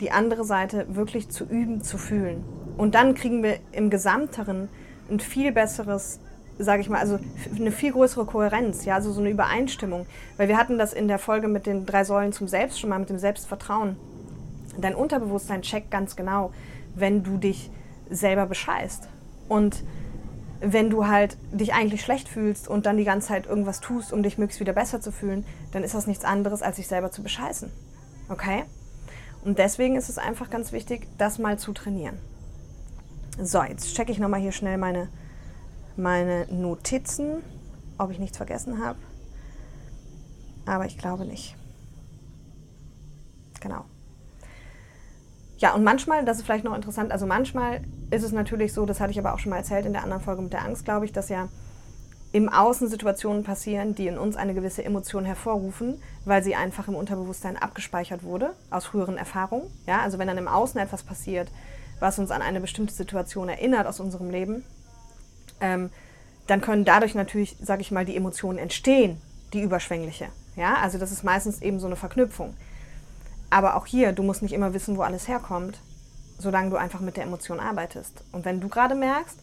die 0.00 0.10
andere 0.10 0.44
Seite 0.44 0.86
wirklich 0.94 1.28
zu 1.28 1.44
üben, 1.44 1.82
zu 1.82 1.98
fühlen. 1.98 2.44
Und 2.76 2.94
dann 2.94 3.14
kriegen 3.14 3.42
wir 3.42 3.58
im 3.72 3.90
Gesamteren 3.90 4.68
ein 5.10 5.20
viel 5.20 5.52
besseres 5.52 6.20
sage 6.58 6.82
ich 6.82 6.88
mal, 6.88 6.98
also 6.98 7.18
eine 7.54 7.70
viel 7.70 7.92
größere 7.92 8.24
Kohärenz, 8.24 8.84
ja, 8.84 8.96
also 8.96 9.12
so 9.12 9.20
eine 9.20 9.30
Übereinstimmung. 9.30 10.06
Weil 10.36 10.48
wir 10.48 10.56
hatten 10.56 10.78
das 10.78 10.92
in 10.92 11.08
der 11.08 11.18
Folge 11.18 11.48
mit 11.48 11.66
den 11.66 11.86
drei 11.86 12.04
Säulen 12.04 12.32
zum 12.32 12.48
Selbst 12.48 12.80
schon 12.80 12.90
mal, 12.90 12.98
mit 12.98 13.08
dem 13.08 13.18
Selbstvertrauen. 13.18 13.96
Dein 14.78 14.94
Unterbewusstsein 14.94 15.62
checkt 15.62 15.90
ganz 15.90 16.16
genau, 16.16 16.52
wenn 16.94 17.22
du 17.22 17.36
dich 17.36 17.70
selber 18.10 18.46
bescheißt. 18.46 19.08
Und 19.48 19.82
wenn 20.60 20.90
du 20.90 21.06
halt 21.06 21.36
dich 21.52 21.72
eigentlich 21.72 22.02
schlecht 22.02 22.28
fühlst 22.28 22.68
und 22.68 22.86
dann 22.86 22.96
die 22.96 23.04
ganze 23.04 23.28
Zeit 23.28 23.46
irgendwas 23.46 23.80
tust, 23.80 24.12
um 24.12 24.22
dich 24.22 24.38
möglichst 24.38 24.60
wieder 24.60 24.72
besser 24.72 25.00
zu 25.00 25.12
fühlen, 25.12 25.44
dann 25.72 25.84
ist 25.84 25.94
das 25.94 26.06
nichts 26.06 26.24
anderes, 26.24 26.62
als 26.62 26.76
sich 26.76 26.88
selber 26.88 27.10
zu 27.10 27.22
bescheißen. 27.22 27.70
Okay? 28.28 28.64
Und 29.44 29.58
deswegen 29.58 29.96
ist 29.96 30.08
es 30.08 30.18
einfach 30.18 30.50
ganz 30.50 30.72
wichtig, 30.72 31.06
das 31.16 31.38
mal 31.38 31.58
zu 31.58 31.72
trainieren. 31.72 32.18
So, 33.40 33.62
jetzt 33.62 33.94
checke 33.94 34.10
ich 34.10 34.18
nochmal 34.18 34.40
hier 34.40 34.52
schnell 34.52 34.78
meine 34.78 35.08
meine 35.98 36.46
Notizen, 36.46 37.42
ob 37.98 38.10
ich 38.10 38.18
nichts 38.18 38.36
vergessen 38.36 38.82
habe. 38.82 38.98
Aber 40.64 40.86
ich 40.86 40.96
glaube 40.96 41.26
nicht. 41.26 41.56
Genau. 43.60 43.84
Ja, 45.58 45.74
und 45.74 45.82
manchmal, 45.82 46.24
das 46.24 46.38
ist 46.38 46.44
vielleicht 46.44 46.64
noch 46.64 46.74
interessant, 46.74 47.10
also 47.10 47.26
manchmal 47.26 47.80
ist 48.10 48.22
es 48.22 48.32
natürlich 48.32 48.72
so, 48.72 48.86
das 48.86 49.00
hatte 49.00 49.12
ich 49.12 49.18
aber 49.18 49.34
auch 49.34 49.38
schon 49.38 49.50
mal 49.50 49.58
erzählt 49.58 49.86
in 49.86 49.92
der 49.92 50.02
anderen 50.02 50.22
Folge 50.22 50.42
mit 50.42 50.52
der 50.52 50.64
Angst, 50.64 50.84
glaube 50.84 51.04
ich, 51.04 51.12
dass 51.12 51.28
ja 51.28 51.48
im 52.32 52.48
Außen 52.48 52.88
Situationen 52.88 53.42
passieren, 53.42 53.94
die 53.94 54.06
in 54.06 54.18
uns 54.18 54.36
eine 54.36 54.54
gewisse 54.54 54.84
Emotion 54.84 55.24
hervorrufen, 55.24 56.00
weil 56.24 56.42
sie 56.42 56.54
einfach 56.54 56.88
im 56.88 56.94
Unterbewusstsein 56.94 57.56
abgespeichert 57.56 58.22
wurde 58.22 58.52
aus 58.70 58.84
früheren 58.84 59.16
Erfahrungen. 59.16 59.70
Ja, 59.86 60.02
also 60.02 60.18
wenn 60.18 60.28
dann 60.28 60.36
im 60.36 60.48
Außen 60.48 60.78
etwas 60.78 61.02
passiert, 61.02 61.50
was 62.00 62.18
uns 62.18 62.30
an 62.30 62.42
eine 62.42 62.60
bestimmte 62.60 62.92
Situation 62.92 63.48
erinnert 63.48 63.86
aus 63.86 63.98
unserem 63.98 64.30
Leben, 64.30 64.62
ähm, 65.60 65.90
dann 66.46 66.60
können 66.60 66.84
dadurch 66.84 67.14
natürlich, 67.14 67.56
sage 67.60 67.80
ich 67.80 67.90
mal, 67.90 68.04
die 68.04 68.16
Emotionen 68.16 68.58
entstehen, 68.58 69.20
die 69.52 69.62
überschwängliche. 69.62 70.28
Ja, 70.56 70.74
also 70.74 70.98
das 70.98 71.12
ist 71.12 71.24
meistens 71.24 71.62
eben 71.62 71.80
so 71.80 71.86
eine 71.86 71.96
Verknüpfung. 71.96 72.54
Aber 73.50 73.76
auch 73.76 73.86
hier, 73.86 74.12
du 74.12 74.22
musst 74.22 74.42
nicht 74.42 74.52
immer 74.52 74.74
wissen, 74.74 74.96
wo 74.96 75.02
alles 75.02 75.28
herkommt, 75.28 75.80
solange 76.38 76.70
du 76.70 76.76
einfach 76.76 77.00
mit 77.00 77.16
der 77.16 77.24
Emotion 77.24 77.60
arbeitest. 77.60 78.22
Und 78.32 78.44
wenn 78.44 78.60
du 78.60 78.68
gerade 78.68 78.94
merkst, 78.94 79.38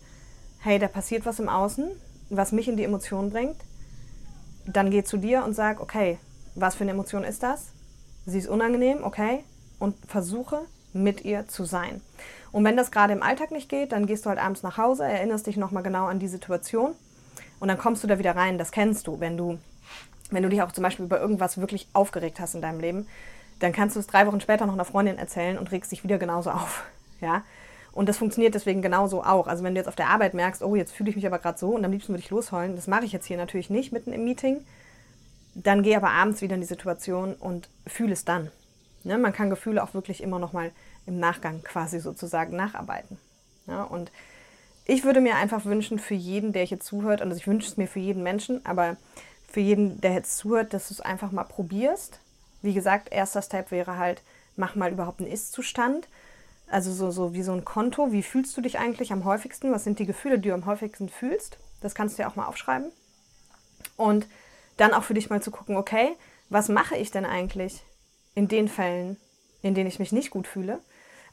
hey, 0.59 0.79
da 0.79 0.87
passiert 0.87 1.25
was 1.25 1.39
im 1.39 1.49
Außen, 1.49 1.89
was 2.29 2.51
mich 2.51 2.67
in 2.67 2.77
die 2.77 2.83
Emotion 2.83 3.29
bringt, 3.29 3.57
dann 4.65 4.89
geh 4.89 5.03
zu 5.03 5.17
dir 5.17 5.43
und 5.43 5.53
sag, 5.53 5.79
okay, 5.79 6.17
was 6.55 6.75
für 6.75 6.83
eine 6.83 6.91
Emotion 6.91 7.23
ist 7.23 7.43
das? 7.43 7.67
Sie 8.25 8.39
ist 8.39 8.47
unangenehm, 8.47 9.03
okay, 9.03 9.43
und 9.77 9.95
versuche 10.07 10.61
mit 10.93 11.23
ihr 11.23 11.47
zu 11.47 11.65
sein. 11.65 12.01
Und 12.51 12.63
wenn 12.63 12.77
das 12.77 12.89
gerade 12.89 13.13
im 13.13 13.21
Alltag 13.21 13.51
nicht 13.51 13.69
geht, 13.69 13.91
dann 13.91 14.07
gehst 14.07 14.25
du 14.25 14.29
halt 14.29 14.39
abends 14.39 14.63
nach 14.63 14.77
Hause, 14.77 15.03
erinnerst 15.03 15.45
dich 15.45 15.57
nochmal 15.57 15.83
genau 15.83 16.05
an 16.05 16.19
die 16.19 16.27
Situation 16.27 16.95
und 17.59 17.67
dann 17.67 17.77
kommst 17.77 18.03
du 18.03 18.07
da 18.07 18.17
wieder 18.17 18.35
rein. 18.35 18.57
Das 18.57 18.71
kennst 18.71 19.07
du, 19.07 19.19
wenn 19.19 19.37
du, 19.37 19.59
wenn 20.31 20.41
du 20.41 20.49
dich 20.49 20.61
auch 20.61 20.71
zum 20.71 20.83
Beispiel 20.83 21.05
über 21.05 21.19
irgendwas 21.19 21.57
wirklich 21.57 21.87
aufgeregt 21.93 22.39
hast 22.39 22.55
in 22.55 22.61
deinem 22.61 22.79
Leben, 22.79 23.07
dann 23.59 23.71
kannst 23.71 23.95
du 23.95 23.99
es 23.99 24.07
drei 24.07 24.27
Wochen 24.27 24.41
später 24.41 24.65
noch 24.65 24.73
einer 24.73 24.85
Freundin 24.85 25.17
erzählen 25.17 25.57
und 25.57 25.71
regst 25.71 25.91
dich 25.91 26.03
wieder 26.03 26.17
genauso 26.17 26.51
auf. 26.51 26.83
Ja? 27.21 27.43
Und 27.93 28.09
das 28.09 28.17
funktioniert 28.17 28.55
deswegen 28.55 28.81
genauso 28.81 29.23
auch. 29.23 29.47
Also 29.47 29.63
wenn 29.63 29.73
du 29.73 29.79
jetzt 29.79 29.87
auf 29.87 29.95
der 29.95 30.09
Arbeit 30.09 30.33
merkst, 30.33 30.61
oh, 30.61 30.75
jetzt 30.75 30.91
fühle 30.91 31.09
ich 31.09 31.15
mich 31.15 31.25
aber 31.25 31.39
gerade 31.39 31.57
so 31.57 31.69
und 31.69 31.85
am 31.85 31.91
liebsten 31.93 32.11
würde 32.11 32.21
ich 32.21 32.29
losheulen, 32.29 32.75
das 32.75 32.87
mache 32.87 33.05
ich 33.05 33.13
jetzt 33.13 33.25
hier 33.25 33.37
natürlich 33.37 33.69
nicht 33.69 33.93
mitten 33.93 34.11
im 34.11 34.25
Meeting, 34.25 34.65
dann 35.55 35.81
geh 35.81 35.95
aber 35.95 36.09
abends 36.09 36.41
wieder 36.41 36.55
in 36.55 36.61
die 36.61 36.67
Situation 36.67 37.33
und 37.35 37.69
fühle 37.87 38.11
es 38.11 38.25
dann. 38.25 38.51
Ne? 39.05 39.17
Man 39.17 39.31
kann 39.31 39.49
Gefühle 39.49 39.81
auch 39.81 39.93
wirklich 39.93 40.21
immer 40.21 40.39
noch 40.39 40.51
mal 40.51 40.71
im 41.05 41.19
Nachgang 41.19 41.63
quasi 41.63 41.99
sozusagen 41.99 42.57
nacharbeiten. 42.57 43.17
Ja, 43.65 43.83
und 43.83 44.11
ich 44.85 45.03
würde 45.03 45.21
mir 45.21 45.35
einfach 45.35 45.65
wünschen 45.65 45.97
für 45.97 46.13
jeden, 46.13 46.53
der 46.53 46.65
hier 46.65 46.79
zuhört, 46.79 47.21
und 47.21 47.31
ich 47.35 47.47
wünsche 47.47 47.67
es 47.67 47.77
mir 47.77 47.87
für 47.87 47.99
jeden 47.99 48.23
Menschen, 48.23 48.63
aber 48.65 48.97
für 49.47 49.59
jeden, 49.59 50.01
der 50.01 50.13
jetzt 50.13 50.37
zuhört, 50.37 50.73
dass 50.73 50.89
du 50.89 50.95
es 50.95 51.01
einfach 51.01 51.31
mal 51.31 51.43
probierst. 51.43 52.19
Wie 52.65 52.73
gesagt, 52.73 53.11
erster 53.11 53.43
Step 53.43 53.69
wäre 53.69 53.97
halt, 53.97 54.23
mach 54.55 54.73
mal 54.73 54.91
überhaupt 54.91 55.21
einen 55.21 55.31
Ist-Zustand. 55.31 56.07
Also 56.67 56.91
so, 56.91 57.11
so 57.11 57.33
wie 57.35 57.43
so 57.43 57.53
ein 57.53 57.63
Konto. 57.63 58.11
Wie 58.11 58.23
fühlst 58.23 58.57
du 58.57 58.61
dich 58.61 58.79
eigentlich 58.79 59.13
am 59.13 59.23
häufigsten? 59.23 59.71
Was 59.71 59.83
sind 59.83 59.99
die 59.99 60.07
Gefühle, 60.07 60.39
die 60.39 60.49
du 60.49 60.55
am 60.55 60.65
häufigsten 60.65 61.07
fühlst? 61.07 61.59
Das 61.81 61.93
kannst 61.93 62.17
du 62.17 62.23
ja 62.23 62.27
auch 62.29 62.35
mal 62.35 62.47
aufschreiben. 62.47 62.91
Und 63.97 64.27
dann 64.77 64.95
auch 64.95 65.03
für 65.03 65.13
dich 65.13 65.29
mal 65.29 65.43
zu 65.43 65.51
gucken, 65.51 65.77
okay, 65.77 66.15
was 66.49 66.67
mache 66.67 66.95
ich 66.97 67.11
denn 67.11 67.25
eigentlich 67.25 67.83
in 68.33 68.47
den 68.47 68.67
Fällen, 68.67 69.17
in 69.61 69.75
denen 69.75 69.87
ich 69.87 69.99
mich 69.99 70.11
nicht 70.11 70.31
gut 70.31 70.47
fühle? 70.47 70.79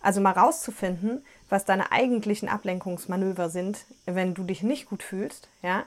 Also 0.02 0.20
mal 0.20 0.32
rauszufinden, 0.32 1.24
was 1.48 1.64
deine 1.64 1.92
eigentlichen 1.92 2.50
Ablenkungsmanöver 2.50 3.48
sind, 3.48 3.86
wenn 4.04 4.34
du 4.34 4.44
dich 4.44 4.62
nicht 4.62 4.86
gut 4.86 5.02
fühlst, 5.02 5.48
ja, 5.62 5.84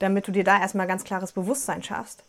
damit 0.00 0.26
du 0.26 0.32
dir 0.32 0.44
da 0.44 0.60
erstmal 0.60 0.88
ganz 0.88 1.04
klares 1.04 1.30
Bewusstsein 1.30 1.84
schaffst. 1.84 2.24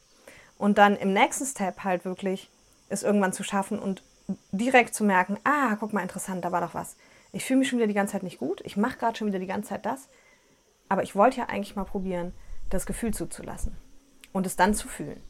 Und 0.60 0.78
dann 0.78 0.98
im 0.98 1.14
nächsten 1.14 1.48
Step 1.48 1.84
halt 1.84 2.06
wirklich 2.06 2.50
es 2.90 3.04
irgendwann 3.04 3.34
zu 3.34 3.44
schaffen 3.44 3.80
und 3.80 4.04
direkt 4.52 4.94
zu 4.94 5.04
merken, 5.04 5.38
ah, 5.44 5.76
guck 5.80 5.94
mal, 5.94 6.02
interessant, 6.02 6.44
da 6.44 6.52
war 6.52 6.62
doch 6.62 6.74
was. 6.74 6.96
Ich 7.32 7.46
fühle 7.46 7.60
mich 7.60 7.70
schon 7.70 7.80
wieder 7.80 7.88
die 7.88 7.94
ganze 7.94 8.14
Zeit 8.14 8.24
nicht 8.24 8.40
gut, 8.40 8.62
ich 8.66 8.78
mache 8.78 8.98
gerade 8.98 9.18
schon 9.18 9.28
wieder 9.28 9.40
die 9.40 9.48
ganze 9.48 9.70
Zeit 9.70 9.86
das, 9.86 10.10
aber 10.88 11.04
ich 11.04 11.16
wollte 11.16 11.38
ja 11.38 11.46
eigentlich 11.46 11.76
mal 11.76 11.86
probieren, 11.86 12.34
das 12.70 12.86
Gefühl 12.86 13.14
zuzulassen 13.14 13.76
und 14.34 14.46
es 14.46 14.56
dann 14.56 14.74
zu 14.74 14.88
fühlen. 14.88 15.22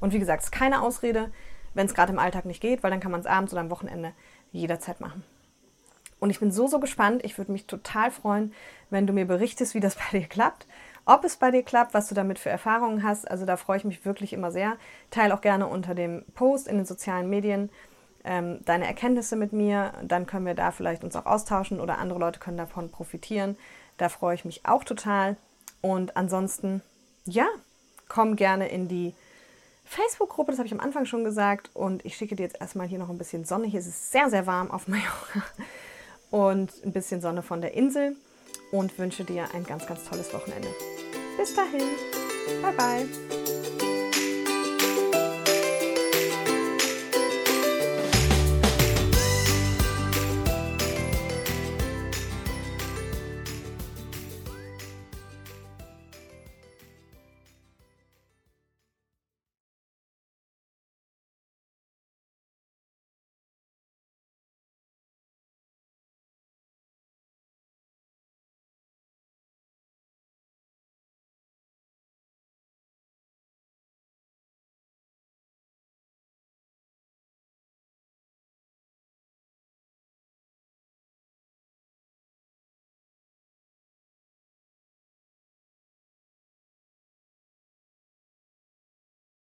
Und 0.00 0.12
wie 0.12 0.18
gesagt, 0.18 0.42
es 0.42 0.46
ist 0.46 0.52
keine 0.52 0.82
Ausrede, 0.82 1.30
wenn 1.74 1.86
es 1.86 1.94
gerade 1.94 2.12
im 2.12 2.18
Alltag 2.18 2.44
nicht 2.44 2.60
geht, 2.60 2.82
weil 2.82 2.90
dann 2.90 3.00
kann 3.00 3.10
man 3.10 3.20
es 3.20 3.26
abends 3.26 3.52
oder 3.52 3.60
am 3.60 3.70
Wochenende 3.70 4.12
jederzeit 4.52 5.00
machen. 5.00 5.24
Und 6.20 6.30
ich 6.30 6.40
bin 6.40 6.50
so, 6.50 6.66
so 6.66 6.80
gespannt. 6.80 7.24
Ich 7.24 7.38
würde 7.38 7.52
mich 7.52 7.66
total 7.66 8.10
freuen, 8.10 8.52
wenn 8.90 9.06
du 9.06 9.12
mir 9.12 9.26
berichtest, 9.26 9.74
wie 9.74 9.80
das 9.80 9.96
bei 10.12 10.18
dir 10.18 10.26
klappt. 10.26 10.66
Ob 11.08 11.24
es 11.24 11.38
bei 11.38 11.50
dir 11.50 11.62
klappt, 11.62 11.94
was 11.94 12.08
du 12.08 12.14
damit 12.14 12.38
für 12.38 12.50
Erfahrungen 12.50 13.02
hast. 13.02 13.30
Also 13.30 13.46
da 13.46 13.56
freue 13.56 13.78
ich 13.78 13.84
mich 13.84 14.04
wirklich 14.04 14.34
immer 14.34 14.52
sehr. 14.52 14.76
Teil 15.10 15.32
auch 15.32 15.40
gerne 15.40 15.66
unter 15.66 15.94
dem 15.94 16.22
Post 16.34 16.68
in 16.68 16.76
den 16.76 16.84
sozialen 16.84 17.30
Medien 17.30 17.70
ähm, 18.24 18.60
deine 18.66 18.86
Erkenntnisse 18.86 19.34
mit 19.34 19.54
mir. 19.54 19.94
Dann 20.02 20.26
können 20.26 20.44
wir 20.44 20.52
da 20.52 20.70
vielleicht 20.70 21.02
uns 21.04 21.16
auch 21.16 21.24
austauschen 21.24 21.80
oder 21.80 21.96
andere 21.96 22.18
Leute 22.18 22.40
können 22.40 22.58
davon 22.58 22.90
profitieren. 22.90 23.56
Da 23.96 24.10
freue 24.10 24.34
ich 24.34 24.44
mich 24.44 24.66
auch 24.66 24.84
total. 24.84 25.38
Und 25.80 26.14
ansonsten, 26.14 26.82
ja, 27.24 27.46
komm 28.08 28.36
gerne 28.36 28.68
in 28.68 28.86
die 28.88 29.14
Facebook-Gruppe, 29.86 30.50
das 30.50 30.58
habe 30.58 30.66
ich 30.66 30.74
am 30.74 30.80
Anfang 30.80 31.06
schon 31.06 31.24
gesagt. 31.24 31.70
Und 31.72 32.04
ich 32.04 32.18
schicke 32.18 32.36
dir 32.36 32.42
jetzt 32.42 32.60
erstmal 32.60 32.86
hier 32.86 32.98
noch 32.98 33.08
ein 33.08 33.16
bisschen 33.16 33.46
Sonne. 33.46 33.66
Hier 33.66 33.80
ist 33.80 33.86
es 33.86 34.12
sehr, 34.12 34.28
sehr 34.28 34.46
warm 34.46 34.70
auf 34.70 34.86
Mallorca. 34.88 35.42
und 36.30 36.70
ein 36.84 36.92
bisschen 36.92 37.22
Sonne 37.22 37.40
von 37.40 37.62
der 37.62 37.72
Insel 37.72 38.14
und 38.70 38.98
wünsche 38.98 39.24
dir 39.24 39.48
ein 39.54 39.64
ganz, 39.64 39.86
ganz 39.86 40.04
tolles 40.04 40.32
Wochenende. 40.32 40.68
Bis 41.36 41.54
dahin. 41.54 41.88
Bye, 42.62 42.72
bye. 42.72 43.47